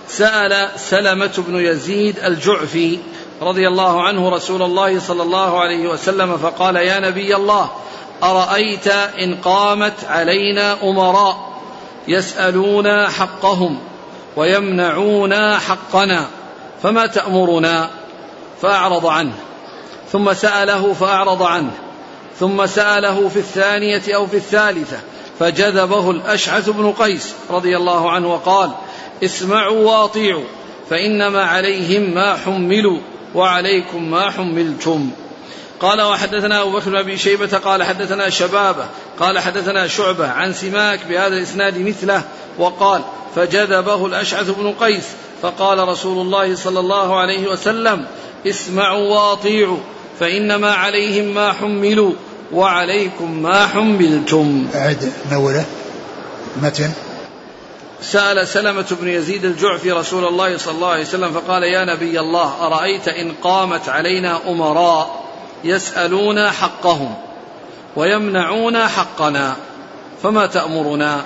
[0.08, 3.00] سأل سلمة بن يزيد الجعفي
[3.42, 7.70] رضي الله عنه رسول الله صلى الله عليه وسلم فقال يا نبي الله
[8.24, 11.52] أرأيت إن قامت علينا أمراء
[12.08, 13.91] يسألون حقهم؟
[14.36, 16.28] ويمنعون حقنا
[16.84, 17.90] فما تأمرنا؟
[18.62, 19.36] فأعرض عنه.
[20.12, 21.72] ثم سأله فأعرض عنه.
[22.40, 25.00] ثم سأله في الثانية أو في الثالثة
[25.40, 28.72] فجذبه الأشعث بن قيس رضي الله عنه وقال
[29.24, 30.44] اسمعوا وأطيعوا
[30.90, 32.98] فإنما عليهم ما حملوا
[33.36, 35.12] وعليكم ما حملتم.
[35.82, 38.86] قال وحدثنا أبو بكر بن أبي شيبة قال حدثنا شبابة
[39.20, 42.24] قال حدثنا شعبة عن سماك بهذا الإسناد مثله
[42.58, 43.02] وقال
[43.36, 45.04] فجذبه الأشعث بن قيس
[45.42, 48.06] فقال رسول الله صلى الله عليه وسلم
[48.48, 49.78] اسمعوا وأطيعوا
[50.20, 52.14] فإنما عليهم ما حملوا
[52.54, 54.68] وعليكم ما حملتم.
[54.76, 55.66] أعد نوله.
[56.62, 56.92] متن.
[58.02, 62.68] سأل سلمة بن يزيد الجعفي رسول الله صلى الله عليه وسلم فقال يا نبي الله
[62.68, 65.31] أرأيت إن قامت علينا أمراء؟
[65.64, 67.16] يسألون حقهم
[67.96, 69.56] ويمنعون حقنا
[70.24, 71.26] فما تأمرنا؟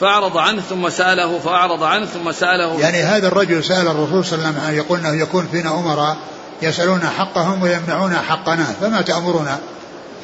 [0.00, 2.80] فأعرض عنه ثم سأله فأعرض عنه ثم سأله.
[2.80, 6.16] يعني هذا الرجل سأل الرسول صلى الله عليه وسلم يقول أنه يكون فينا أمراء
[6.62, 9.58] يسألون حقهم ويمنعون حقنا فما تأمرنا؟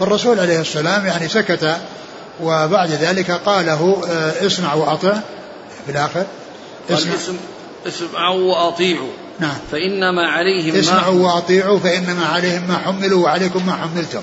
[0.01, 1.77] فالرسول عليه السلام يعني سكت
[2.43, 5.13] وبعد ذلك قال له آه، اسمع وأطع
[5.87, 6.25] في الآخر
[6.91, 7.13] اسمع.
[7.87, 9.24] اسمعوا وأطيعوا.
[9.41, 9.57] نعم.
[9.73, 14.23] فإنما عليهم اسمعوا وأطيعوا فإنما عليهم ما حملوا وعليكم ما حملتم.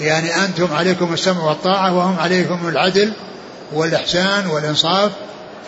[0.00, 3.12] يعني أنتم عليكم السمع والطاعة وهم عليكم العدل
[3.72, 5.10] والإحسان والإنصاف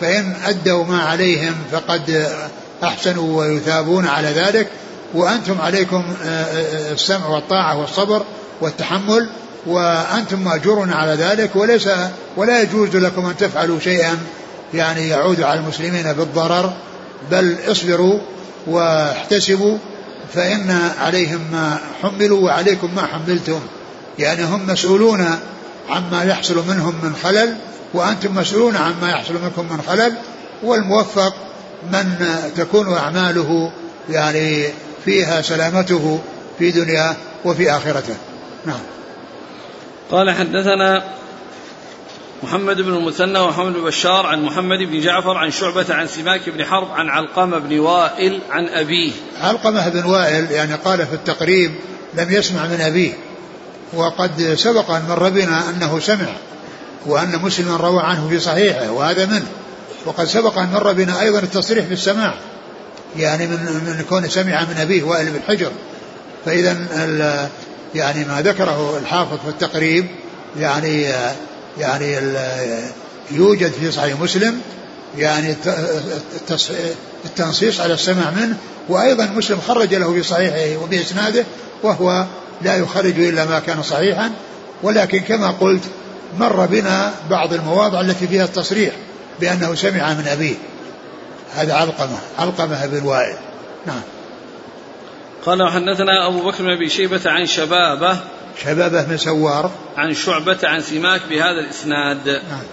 [0.01, 2.27] فإن أدوا ما عليهم فقد
[2.83, 4.67] أحسنوا ويثابون على ذلك.
[5.13, 8.23] وأنتم عليكم آه، آه، السمع والطاعة والصبر
[8.61, 9.29] والتحمل
[9.65, 11.55] وأنتم مأجورون على ذلك.
[11.55, 11.89] وليس
[12.37, 14.17] ولا يجوز لكم أن تفعلوا شيئا
[14.73, 16.73] يعني يعود على المسلمين بالضرر
[17.31, 18.19] بل اصبروا
[18.67, 19.77] واحتسبوا
[20.33, 23.59] فإن عليهم ما حملوا وعليكم ما حملتم.
[24.19, 25.25] يعني هم مسؤولون
[25.89, 27.55] عما يحصل منهم من خلل
[27.93, 30.13] وأنتم مسؤولون عما يحصل منكم من خلل.
[30.63, 31.35] والموفق
[31.91, 33.71] من تكون أعماله
[34.09, 34.65] يعني
[35.05, 36.19] فيها سلامته
[36.59, 38.15] في دنياه وفي آخرته.
[38.65, 38.79] نعم.
[40.11, 41.03] قال حدثنا
[42.43, 46.65] محمد بن المثنى ومحمد بن بشار عن محمد بن جعفر عن شعبة عن سماك بن
[46.65, 49.11] حرب عن علقمة بن وائل عن أبيه.
[49.41, 51.71] علقمة بن وائل يعني قال في التقريب
[52.13, 53.13] لم يسمع من أبيه.
[53.93, 56.27] وقد سبق أن مر بنا أنه سمع
[57.05, 59.47] وأن مسلما روى عنه في صحيحه وهذا منه.
[60.05, 62.33] وقد سبق أن مر بنا أيضا التصريح بالسماع
[63.17, 65.71] يعني من من كون سمع من أبيه وائل بن حجر.
[66.45, 66.77] فإذا
[67.95, 70.07] يعني ما ذكره الحافظ في التقريب
[70.59, 71.13] يعني
[71.79, 72.17] يعني
[73.31, 74.61] يوجد في صحيح مسلم
[75.17, 75.55] يعني
[77.25, 78.57] التنصيص على السماع منه
[78.89, 81.45] وأيضا مسلم خرج له في صحيحه وبإسناده
[81.83, 82.25] وهو
[82.61, 84.31] لا يخرج إلا ما كان صحيحا
[84.83, 85.83] ولكن كما قلت
[86.39, 88.93] مر بنا بعض المواضع التي فيها التصريح
[89.39, 90.55] بأنه سمع من أبيه.
[91.55, 93.35] هذا علقمة علقمة بن وائل.
[93.85, 94.01] نعم.
[95.45, 98.19] قال وحدثنا أبو بكر بن أبي شيبة عن شبابة
[98.57, 99.71] شبابة بن سوار.
[99.97, 102.27] عن شعبة عن سماك بهذا الإسناد.
[102.27, 102.63] نعم.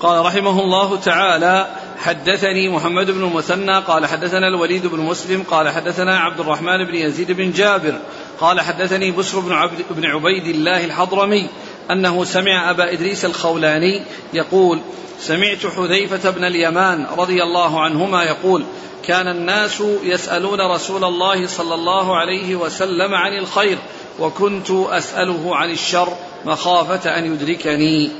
[0.00, 6.18] قال رحمه الله تعالى حدثني محمد بن المثنى قال حدثنا الوليد بن مسلم قال حدثنا
[6.18, 7.98] عبد الرحمن بن يزيد بن جابر
[8.40, 11.48] قال حدثني بسر بن, عبد بن عبيد الله الحضرمي
[11.90, 14.02] أنه سمع أبا إدريس الخولاني
[14.32, 14.80] يقول
[15.20, 18.64] سمعت حذيفة بن اليمان رضي الله عنهما يقول
[19.02, 23.78] كان الناس يسألون رسول الله صلى الله عليه وسلم عن الخير
[24.20, 28.10] وكنت أسأله عن الشر مخافة أن يدركني.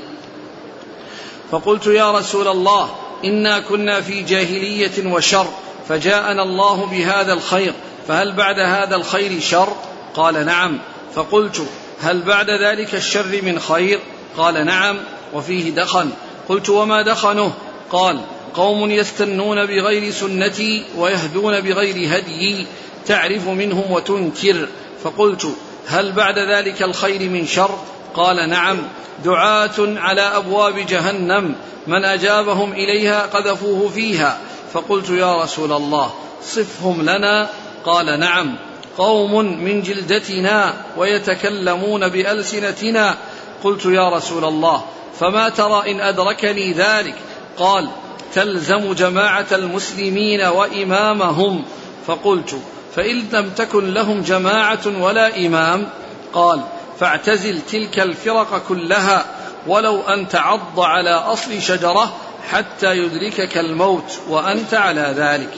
[1.51, 5.47] فقلت يا رسول الله إنا كنا في جاهلية وشر
[5.89, 7.73] فجاءنا الله بهذا الخير
[8.07, 9.73] فهل بعد هذا الخير شر؟
[10.15, 10.79] قال نعم.
[11.15, 11.67] فقلت
[12.01, 13.99] هل بعد ذلك الشر من خير؟
[14.37, 14.97] قال نعم
[15.33, 16.09] وفيه دخن.
[16.49, 17.53] قلت وما دخنه؟
[17.91, 18.21] قال
[18.53, 22.67] قوم يستنون بغير سنتي ويهدون بغير هديي
[23.05, 24.67] تعرف منهم وتنكر.
[25.03, 25.55] فقلت
[25.87, 27.79] هل بعد ذلك الخير من شر؟
[28.13, 28.77] قال نعم.
[29.25, 31.55] دعاة على أبواب جهنم.
[31.87, 34.37] من أجابهم إليها قذفوه فيها.
[34.73, 36.13] فقلت يا رسول الله
[36.43, 37.49] صفهم لنا.
[37.85, 38.55] قال نعم.
[38.97, 43.15] قوم من جلدتنا ويتكلمون بألسنتنا.
[43.63, 44.83] قلت يا رسول الله
[45.19, 47.15] فما ترى إن أدركني ذلك؟
[47.57, 47.89] قال
[48.33, 51.63] تلزم جماعة المسلمين وإمامهم.
[52.07, 52.55] فقلت
[52.95, 55.87] فإن لم تكن لهم جماعة ولا إمام
[56.33, 56.61] قال
[56.99, 59.25] فاعتزل تلك الفرق كلها
[59.67, 62.13] ولو أن تعض على أصل شجرة
[62.51, 65.49] حتى يدركك الموت وأنت على ذلك.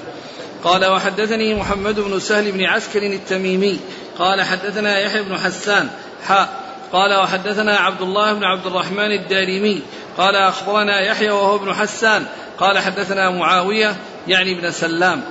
[0.63, 3.79] قال وحدثني محمد بن سهل بن عسكر التميمي
[4.19, 5.89] قال حدثنا يحيى بن حسان
[6.27, 6.49] حاء
[6.93, 9.81] قال وحدثنا عبد الله بن عبد الرحمن الدارمي
[10.17, 12.25] قال أخبرنا يحيى وهو ابن حسان
[12.59, 13.95] قال حدثنا معاوية
[14.27, 15.23] يعني ابن سلام.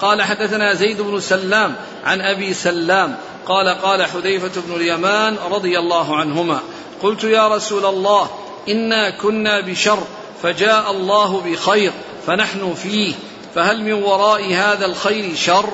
[0.00, 1.74] قال حدثنا زيد بن سلام
[2.04, 3.16] عن أبي سلام
[3.46, 6.60] قال قال حذيفة بن اليمان رضي الله عنهما
[7.02, 8.30] قلت يا رسول الله
[8.68, 9.98] إنا كنا بشر
[10.42, 11.92] فجاء الله بخير
[12.26, 13.14] فنحن فيه
[13.54, 15.68] فهل من وراء هذا الخير شر؟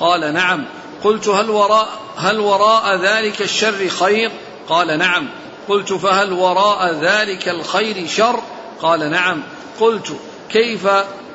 [0.00, 0.64] قال نعم
[1.04, 4.30] قلت هل وراء هل وراء ذلك الشر خير؟
[4.68, 5.28] قال نعم
[5.68, 8.40] قلت فهل وراء ذلك الخير شر؟
[8.82, 9.42] قال نعم
[9.80, 10.16] قلت
[10.50, 10.86] كيف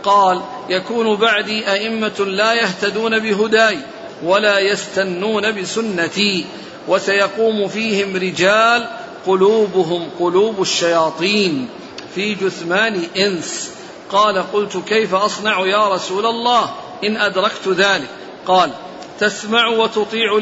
[0.04, 3.78] قال يكون بعدي أئمة لا يهتدون بهداي
[4.24, 6.46] ولا يستنون بسنتي
[6.88, 8.88] وسيقوم فيهم رجال
[9.28, 11.70] قلوبهم قلوب الشياطين.
[12.16, 13.72] في جثمان إنس
[14.12, 16.74] قال قلت كيف أصنع يا رسول الله
[17.04, 18.10] إن أدركت ذلك؟
[18.48, 18.72] قال
[19.20, 20.34] تسمع وتطيع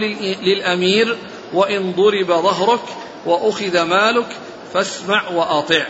[0.42, 1.18] للأمير
[1.54, 2.84] وإن ضرب ظهرك
[3.26, 4.28] وأخذ مالك
[4.74, 5.86] فاسمع وأطع.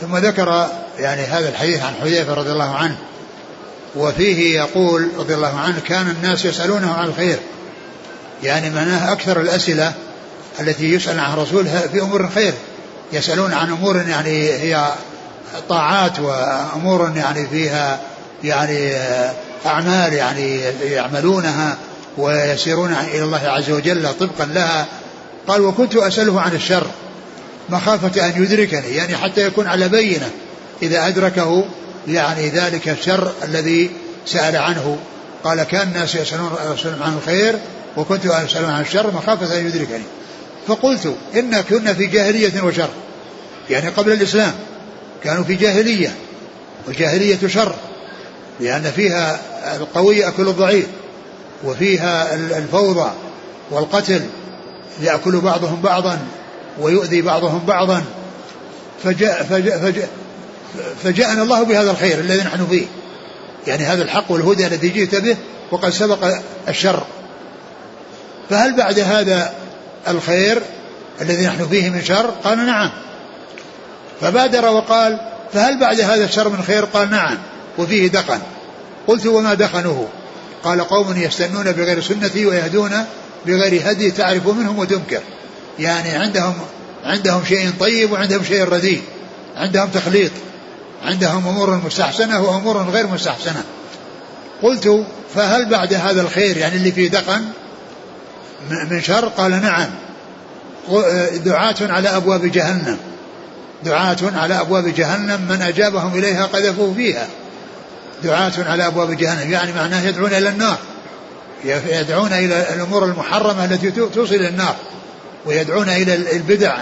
[0.00, 2.96] ثم ذكر يعني هذا الحديث عن حذيفة رضي الله عنه
[3.96, 7.38] وفيه يقول رضي الله عنه كان الناس يسألونه عن الخير.
[8.42, 9.92] يعني معناه أكثر الأسئلة
[10.60, 12.54] التي يسأل عن الرسول في أمور الخير
[13.12, 14.92] يسألون عن أمور يعني هي
[15.68, 18.00] طاعات وأمور يعني فيها
[18.44, 18.92] يعني
[19.66, 21.76] أعمال يعني يعملونها
[22.18, 24.86] ويسيرون إلى الله عز وجل طبقا لها.
[25.48, 26.86] قال وكنت أسأله عن الشر.
[27.70, 30.30] مخافة أن يدركني يعني حتى يكون على بينة.
[30.82, 31.64] إذا أدركه
[32.08, 33.90] يعني ذلك الشر الذي
[34.26, 34.98] سأل عنه.
[35.44, 37.58] قال كأن الناس يسالون عن الخير
[37.96, 40.04] وكنت اسال عن الشر مخافة أن يدركني.
[40.66, 42.88] فقلت إن كنا في جاهلية وشر.
[43.70, 44.52] يعني قبل الإسلام
[45.24, 46.14] كانوا في جاهلية
[46.86, 47.74] والجاهلية شر
[48.60, 49.40] لأن فيها
[49.76, 50.86] القوي يأكل الضعيف
[51.64, 53.10] وفيها الفوضى
[53.70, 54.22] والقتل
[55.00, 56.18] يأكل بعضهم بعضا.
[56.80, 58.04] ويؤذي بعضهم بعضا
[59.04, 60.08] فجاء فجاء فجاء
[61.04, 62.86] فجاءنا الله بهذا الخير الذي نحن فيه.
[63.66, 65.36] يعني هذا الحق والهدى الذي جئت به
[65.70, 67.02] وقد سبق الشر.
[68.50, 69.52] فهل بعد هذا
[70.08, 70.62] الخير
[71.20, 72.90] الذي نحن فيه من شر؟ قال نعم.
[74.20, 75.20] فبادر وقال
[75.52, 77.38] فهل بعد هذا الشر من خير؟ قال نعم.
[77.78, 78.40] وفيه دخن.
[79.06, 80.08] قلت وما دخنه؟
[80.64, 83.04] قال قوم يستنون بغير سنتي ويهدون
[83.46, 85.20] بغير هدي تعرف منهم وتنكر
[85.80, 86.54] يعني عندهم
[87.04, 89.02] عندهم شيء طيب وعندهم شيء رديء.
[89.56, 90.30] عندهم تخليط.
[91.04, 93.64] عندهم أمور مستحسنة وأمور غير مستحسنة.
[94.62, 95.04] قلت
[95.34, 97.44] فهل بعد هذا الخير يعني اللي فيه دقن؟
[98.70, 99.90] من شر؟ قال نعم.
[101.44, 102.98] دعاة على أبواب جهنم.
[103.84, 107.26] دعاة على أبواب جهنم من أجابهم إليها قذفوه فيها.
[108.24, 109.52] دعاة على أبواب جهنم.
[109.52, 110.78] يعني معناه يدعون إلى النار.
[111.64, 114.76] يدعون إلى الأمور المحرمة التي توصل إلى النار.
[115.46, 116.76] ويدعون إلى البدع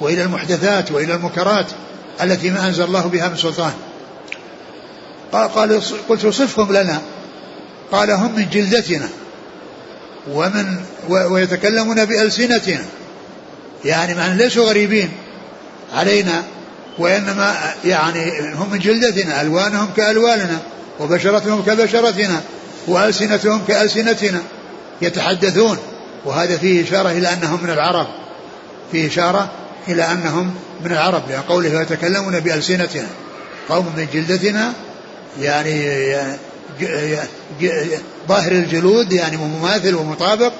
[0.00, 1.66] وإلى المحدثات وإلى المنكرات
[2.22, 3.72] التي ما أنزل الله بها من سلطان.
[5.32, 7.00] قال قلت صفهم لنا.
[7.92, 9.08] قال هم من جلدتنا
[10.32, 10.76] ومن
[11.08, 12.84] ويتكلمون بألسنتنا.
[13.84, 15.12] يعني معنى ليسوا غريبين
[15.94, 16.42] علينا
[16.98, 19.40] وإنما يعني هم من جلدتنا.
[19.40, 20.58] ألوانهم كألواننا
[21.00, 22.40] وبشرتهم كبشرتنا
[22.86, 24.42] وألسنتهم كألسنتنا.
[25.02, 25.78] يتحدثون.
[26.24, 28.06] وهذا فيه إشارة إلى أنهم من العرب.
[28.92, 29.50] فيه إشارة
[29.88, 30.54] إلى أنهم
[30.84, 33.06] من العرب لأن قوله يتكلمون بألسنتنا
[33.68, 34.72] قوم من جلدتنا
[35.40, 36.16] يعني
[38.28, 40.52] ظاهر الجلود يعني مماثل ومطابق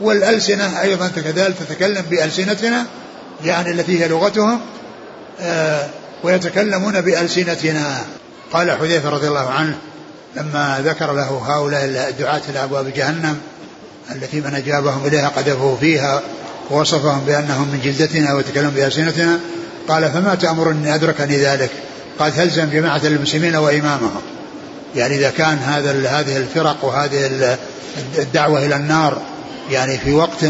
[0.00, 2.86] والألسنة أيضا كذلك تتكلم بألسنتنا
[3.44, 4.60] يعني التي هي لغتهم
[5.40, 5.88] آه
[6.22, 8.04] ويتكلمون بألسنتنا.
[8.52, 9.78] قال حذيفة رضي الله عنه
[10.36, 13.40] لما ذكر له هؤلاء الدعاة إلى أبواب جهنم
[14.12, 16.22] التي من أجابهم إليها قذفه فيها
[16.70, 19.40] ووصفهم بأنهم من جلدتنا ويتكلمون بألسنتنا
[19.88, 21.70] قال فما تأمرني أدركني ذلك؟
[22.18, 24.20] قال تلزم جماعة المسلمين وإمامهم.
[24.96, 27.56] يعني إذا كان هذا هذه الفرق وهذه
[28.18, 29.22] الدعوة إلى النار
[29.70, 30.44] يعني في وقت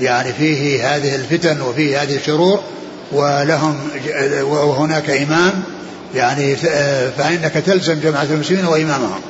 [0.00, 2.62] يعني فيه هذه الفتن وفيه هذه الشرور
[3.12, 3.78] ولهم
[4.42, 5.62] وهناك إمام
[6.14, 6.56] يعني
[7.18, 9.20] فإنك تلزم جماعة المسلمين وإمامهم.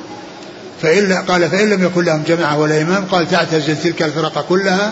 [0.81, 4.91] فإن قال فإن لم يكن لهم جماعة ولا إمام قال تعتزل تلك الفرق كلها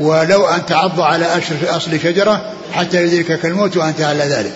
[0.00, 1.26] ولو أن تعض على
[1.68, 4.52] أصل شجرة حتى يدركك الموت وأنت على ذلك.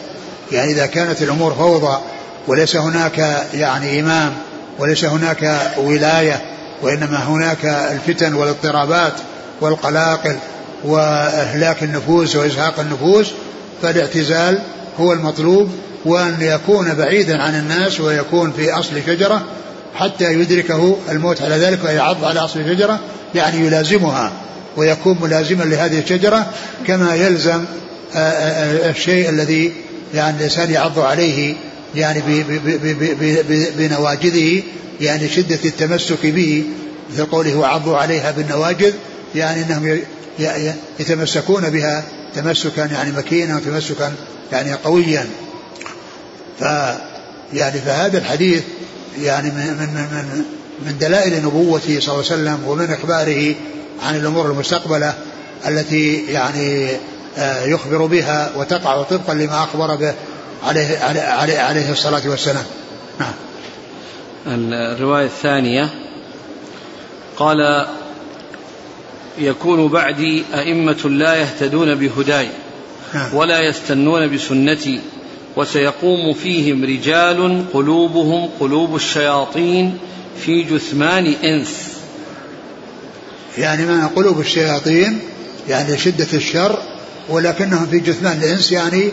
[0.52, 1.98] يعني إذا كانت الأمور فوضى
[2.46, 4.32] وليس هناك يعني إمام
[4.78, 6.42] وليس هناك ولاية
[6.82, 9.12] وإنما هناك الفتن والاضطرابات
[9.60, 10.36] والقلاقل
[10.84, 13.30] وإهلاك النفوس وإزهاق النفوس
[13.82, 14.58] فالاعتزال
[15.00, 15.70] هو المطلوب
[16.04, 19.42] وأن يكون بعيدا عن الناس ويكون في أصل شجرة
[19.94, 23.00] حتى يدركه الموت على ذلك ويعض على أصل الشجرة
[23.34, 24.32] يعني يلازمها
[24.76, 26.46] ويكون ملازما لهذه الشجرة
[26.86, 27.64] كما يلزم
[28.14, 29.72] آه، آه، الشيء الذي
[30.14, 31.54] يعني الإنسان يعض عليه
[31.94, 32.22] يعني
[33.78, 34.62] بنواجذه
[35.00, 36.64] يعني شدة التمسك به
[37.12, 38.92] مثل قوله وعضوا عليها بالنواجذ
[39.34, 39.98] يعني إنهم
[41.00, 44.12] يتمسكون بها تمسكا يعني مكينا وتمسكا
[44.52, 45.26] يعني قويا.
[46.60, 46.62] ف
[47.52, 48.62] يعني فهذا الحديث
[49.18, 50.44] يعني من من من
[50.86, 53.54] من دلائل نبوته صلى الله عليه وسلم ومن إخباره
[54.02, 55.14] عن الأمور المستقبلة
[55.68, 56.90] التي يعني
[57.38, 60.14] آه، يخبر بها وتقع طبقا لما أخبر به
[60.64, 62.64] عليه عليه عليه الصلاة والسلام.
[63.20, 63.32] نعم.
[64.72, 65.88] الرواية الثانية
[67.36, 67.86] قال
[69.38, 72.48] يكون بعدي أئمة لا يهتدون بهداي
[73.14, 73.34] نعم.
[73.34, 75.00] ولا يستنون بسنتي
[75.56, 79.98] وسيقوم فيهم رجال قلوبهم قلوب الشياطين
[80.44, 81.92] في جثمان إنس.
[83.58, 85.18] يعني ما قلوب الشياطين
[85.68, 86.78] يعني شدة الشر
[87.28, 89.08] ولكنهم في جثمان الإنس يعني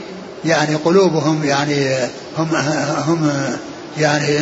[0.46, 1.98] يعني قلوبهم يعني
[2.38, 2.56] هم
[3.08, 3.32] هم
[3.98, 4.38] يعني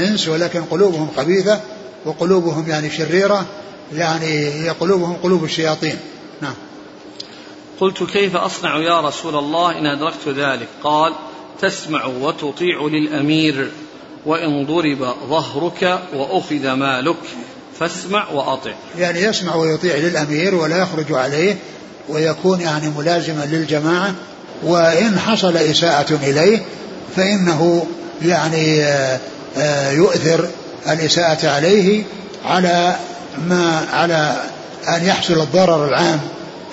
[0.00, 1.60] إنس ولكن قلوبهم خبيثة
[2.04, 3.46] وقلوبهم يعني شريرة
[3.94, 5.96] يعني هي قلوبهم قلوب الشياطين.
[6.40, 6.54] نعم.
[7.80, 11.12] قلت كيف أصنع يا رسول الله إن أدركت ذلك؟ قال
[11.60, 13.70] تسمع وتطيع للأمير
[14.26, 17.16] وإن ضرب ظهرك وأخذ مالك
[17.80, 18.70] فاسمع وأطع.
[18.98, 21.56] يعني يسمع ويطيع للأمير ولا يخرج عليه
[22.08, 24.14] ويكون يعني ملازما للجماعة
[24.62, 26.62] وإن حصل إساءة إليه
[27.16, 27.86] فإنه
[28.22, 29.20] يعني آه،
[29.56, 30.48] آه، يؤثر
[30.88, 32.04] الإساءة عليه
[32.44, 32.96] على
[33.48, 34.42] ما على
[34.88, 36.20] أن يحصل الضرر العام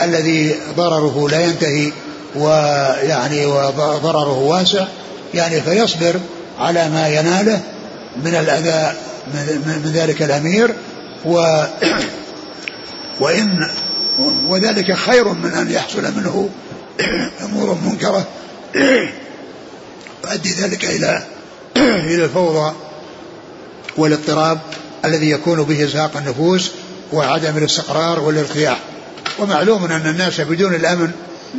[0.02, 1.92] الذي ضرره لا ينتهي
[2.38, 4.88] ويعني وضرره واسع
[5.34, 6.20] يعني فيصبر
[6.60, 7.62] على ما يناله
[8.24, 8.98] من الأذى
[9.84, 10.74] من ذلك الأمير
[11.26, 11.64] و
[13.22, 13.70] وإن
[14.48, 16.50] وذلك خير من أن يحصل منه
[17.46, 18.28] أمور منكرة
[20.26, 21.24] يؤدي ذلك إلى
[21.78, 22.76] إلى الفوضى
[23.98, 24.60] والاضطراب
[25.06, 26.72] الذي يكون به إزهاق النفوس
[27.14, 28.80] وعدم الاستقرار والارتياح.
[29.40, 31.12] ومعلوم أن الناس بدون الأمن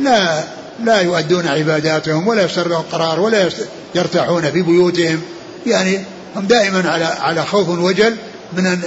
[0.03, 0.43] لا
[0.83, 3.49] لا يؤدون عباداتهم ولا يسترون قرار ولا
[3.95, 5.21] يرتاحون في بيوتهم.
[5.67, 5.99] يعني
[6.35, 8.15] هم دائما على على خوف وجل
[8.53, 8.81] من ان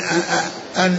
[0.76, 0.96] أن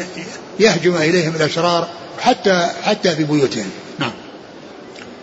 [0.60, 1.88] يهجم إليهم الأشرار
[2.20, 3.70] حتى حتى في بيوتهم.
[4.00, 4.12] نعم.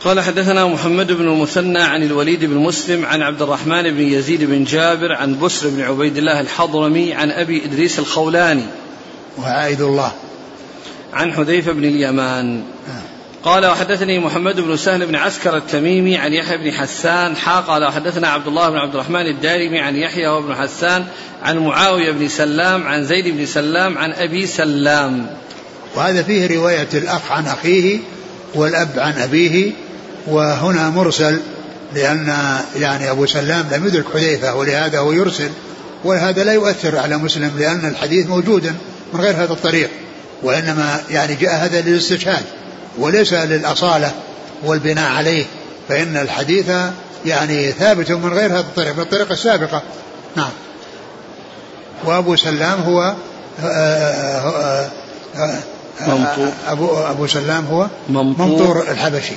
[0.00, 4.64] قال حدثنا محمد بن المثنى عن الوليد بن مسلم عن عبد الرحمن بن يزيد بن
[4.64, 8.64] جابر عن بسر بن عبيد الله الحضرمي عن أبي إدريس الخولاني.
[9.38, 10.12] وعائد الله.
[11.12, 12.62] عن حذيفة بن اليمان.
[13.44, 18.28] قال وحدثني محمد بن سهل بن عسكر التميمي عن يحيى بن حسان حا قال وحدثنا
[18.28, 21.04] عبد الله بن عبد الرحمن الدارمي عن يحيى وابن حسان
[21.42, 25.26] عن معاوية بن سلام عن زيد بن سلام عن أبي سلام.
[25.94, 27.98] وهذا فيه رواية الأخ عن أخيه
[28.54, 29.72] والأب عن أبيه
[30.26, 31.40] وهنا مرسل
[31.94, 32.34] لأن
[32.76, 35.50] يعني أبو سلام لم يدرك حذيفة ولهذا هو يرسل
[36.04, 38.74] وهذا لا يؤثر على مسلم لأن الحديث موجود
[39.12, 39.90] من غير هذا الطريق
[40.42, 42.44] وإنما يعني جاء هذا للاستشهاد.
[42.98, 44.12] وليس للأصالة
[44.64, 45.44] والبناء عليه
[45.88, 46.70] فإن الحديث
[47.26, 49.82] يعني ثابت من غير هذا الطريق من الطريقة السابقة.
[50.36, 50.50] نعم.
[52.04, 53.14] وأبو سلام هو
[53.62, 54.88] آه، آه،
[55.36, 55.58] آه،
[56.68, 59.34] أبو أبو سلام هو ممطور الحبشي.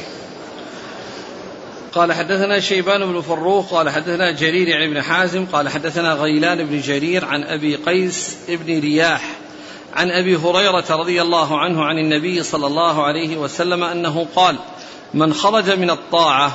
[1.94, 6.82] قال حدثنا شيبان بن فروخ قال حدثنا جرير عن ابن حازم قال حدثنا غيلان بن
[6.82, 9.22] جرير عن أبي قيس بن رياح
[9.96, 14.56] عن أبي هريرة رضي الله عنه عن النبي صلى الله عليه وسلم أنه قال
[15.14, 16.52] من خرج من الطاعة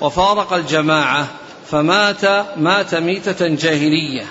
[0.00, 1.26] وفارق الجماعة
[1.70, 2.24] فمات
[2.56, 4.26] مات ميتة جاهلية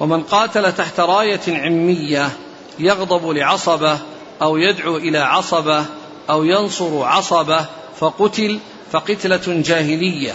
[0.00, 2.30] ومن قاتل تحت راية عمية
[2.78, 3.98] يغضب لعصبه
[4.42, 5.84] أو يدعو إلى عصبه
[6.30, 7.66] أو ينصر عصبه
[8.00, 8.58] فقتل
[8.92, 10.32] فقتلة جاهلية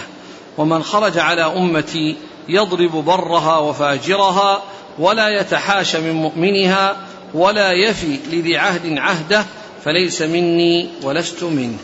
[0.57, 2.15] ومن خرج على أمتي
[2.49, 4.63] يضرب برها وفاجرها
[4.99, 9.45] ولا يتحاشى من مؤمنها ولا يفي لذي عهد عهده
[9.85, 11.77] فليس مني ولست منه.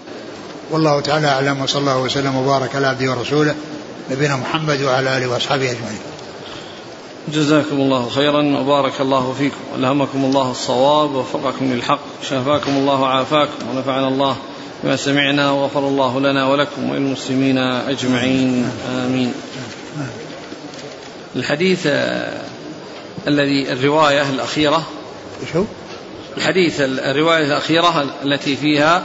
[0.71, 3.55] والله تعالى أعلم وصلى الله وسلم وبارك على عبده ورسوله
[4.11, 5.99] نبينا محمد وعلى آله وأصحابه أجمعين.
[7.33, 14.07] جزاكم الله خيرا وبارك الله فيكم ألهمكم الله الصواب ووفقكم للحق شافاكم الله وعافاكم ونفعنا
[14.07, 14.35] الله
[14.83, 18.71] ما سمعنا وغفر الله لنا ولكم وللمسلمين أجمعين.
[18.89, 19.33] آمين.
[21.35, 21.87] الحديث
[23.27, 24.87] الذي الرواية الأخيرة
[25.53, 25.63] شو؟
[26.37, 29.03] الحديث الرواية الأخيرة التي فيها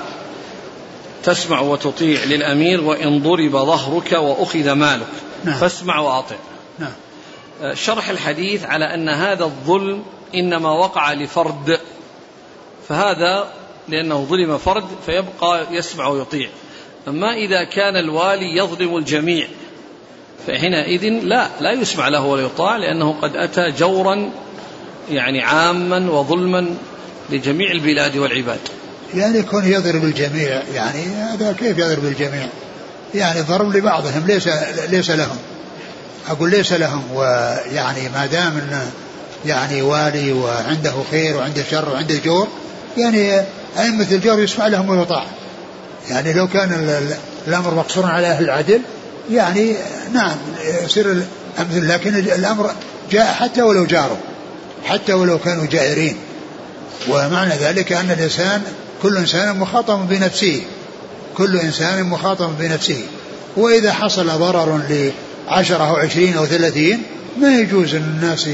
[1.24, 5.06] تسمع وتطيع للأمير وإن ضرب ظهرك وأخذ مالك
[5.44, 5.56] نعم.
[5.56, 6.36] فاسمع وأطع
[6.78, 6.92] نعم.
[7.74, 10.02] شرح الحديث على أن هذا الظلم
[10.34, 11.80] إنما وقع لفرد
[12.88, 13.48] فهذا
[13.88, 16.48] لأنه ظلم فرد فيبقى يسمع ويطيع
[17.08, 19.48] أما إذا كان الوالي يظلم الجميع
[20.46, 24.30] فحينئذ لا لا يسمع له ولا يطاع لأنه قد أتى جورا
[25.10, 26.66] يعني عاما وظلما
[27.30, 28.58] لجميع البلاد والعباد.
[29.14, 32.46] يعني يكون يضرب الجميع يعني هذا كيف يضرب الجميع؟
[33.14, 34.48] يعني ضرب لبعضهم ليس
[34.88, 35.36] ليس لهم.
[36.30, 38.90] أقول ليس لهم ويعني ما دام انه
[39.46, 42.48] يعني والي وعنده خير وعنده شر وعنده جور
[42.96, 43.40] يعني
[43.78, 45.24] أئمة الجور يسمع لهم ويطاع.
[46.10, 46.90] يعني لو كان
[47.48, 48.80] الأمر مقصورا على أهل العدل
[49.30, 49.74] يعني
[50.12, 50.36] نعم
[50.84, 51.22] يصير
[51.72, 52.70] لكن الأمر
[53.10, 54.16] جاء حتى ولو جاروا
[54.84, 56.16] حتى ولو كانوا جائرين.
[57.08, 58.62] ومعنى ذلك أن الإنسان
[59.02, 60.62] كل إنسان مخاطب بنفسه.
[61.36, 63.02] كل إنسان مخاطب بنفسه.
[63.56, 67.02] وإذا حصل ضرر لعشرة أو عشرين أو ثلاثين
[67.40, 68.48] ما يجوز أن الناس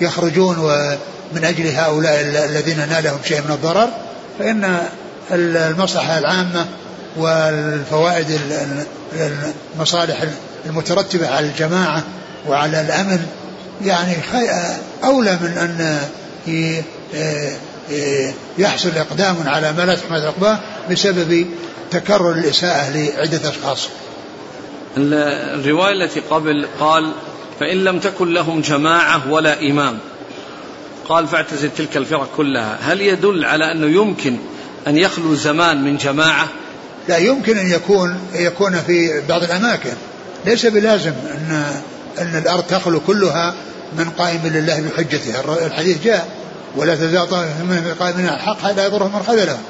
[0.00, 3.88] يخرجون ومن أجل هؤلاء الذين نالهم شيء من الضرر.
[4.38, 4.78] فإن
[5.30, 6.66] المصلحة العامة
[7.16, 8.40] والفوائد
[9.76, 10.24] المصالح
[10.66, 12.02] المترتبة على الجماعة
[12.48, 13.26] وعلى الأمن
[13.84, 14.14] يعني
[15.04, 15.98] أولى من أن
[18.58, 20.58] يحصل إقدام على ما لا تحمد عقباه
[20.90, 21.46] بسبب
[21.90, 23.88] تكرر الإساءة لعدة أشخاص.
[24.96, 27.12] الرواية التي قبل قال
[27.60, 29.98] فإن لم تكن لهم جماعة ولا إمام.
[31.08, 32.78] قال فاعتزل تلك الفرق كلها.
[32.82, 34.36] هل يدل على أنه يمكن
[34.86, 36.48] أن يخلو زمان من جماعة؟
[37.08, 39.92] لا يمكن أن يكون يكون في بعض الأماكن.
[40.46, 41.64] ليس بلازم أن
[42.18, 43.54] أن الأرض تخلو كلها
[43.98, 46.28] من قائم لله بحجته الحديث جاء
[46.76, 49.62] ولا تزال طائفة من قائمين الحق لا يضرهم من خذلهم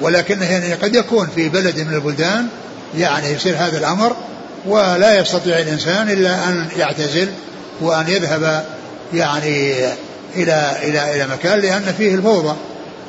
[0.00, 2.48] ولكنه يعني قد يكون في بلد من البلدان
[2.98, 4.16] يعني يصير هذا الأمر
[4.66, 7.28] ولا يستطيع الإنسان إلا أن يعتزل
[7.80, 8.64] وأن يذهب
[9.14, 9.72] يعني
[10.36, 12.56] إلى إلى إلى مكان لأن فيه الفوضى.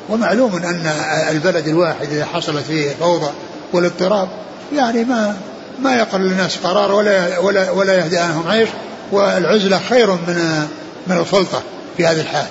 [0.08, 0.86] ومعلوم أن
[1.30, 3.30] البلد الواحد إذا حصلت فيه فوضى
[3.72, 4.28] والاضطراب
[4.74, 5.36] يعني ما
[5.82, 8.68] ما يقر للناس قرار ولا ولا ولا يهدي عنهم عيش.
[9.12, 10.66] والعزلة خير من
[11.06, 11.62] من الخلطة
[11.96, 12.46] في هذه الحال.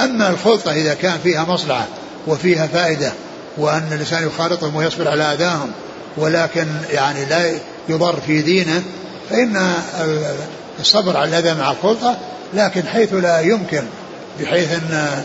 [0.00, 1.86] أما الخلطة إذا كان فيها مصلحة
[2.26, 3.12] وفيها فائدة
[3.58, 5.70] وأن الإنسان يخالطهم ويصبر على أذاهم
[6.16, 7.52] ولكن يعني لا
[7.88, 8.82] يضر في دينه
[9.30, 9.72] فإن
[10.80, 12.16] الصبر على الأذى مع الخلطة
[12.54, 13.82] لكن حيث لا يمكن
[14.40, 15.22] بحيث أن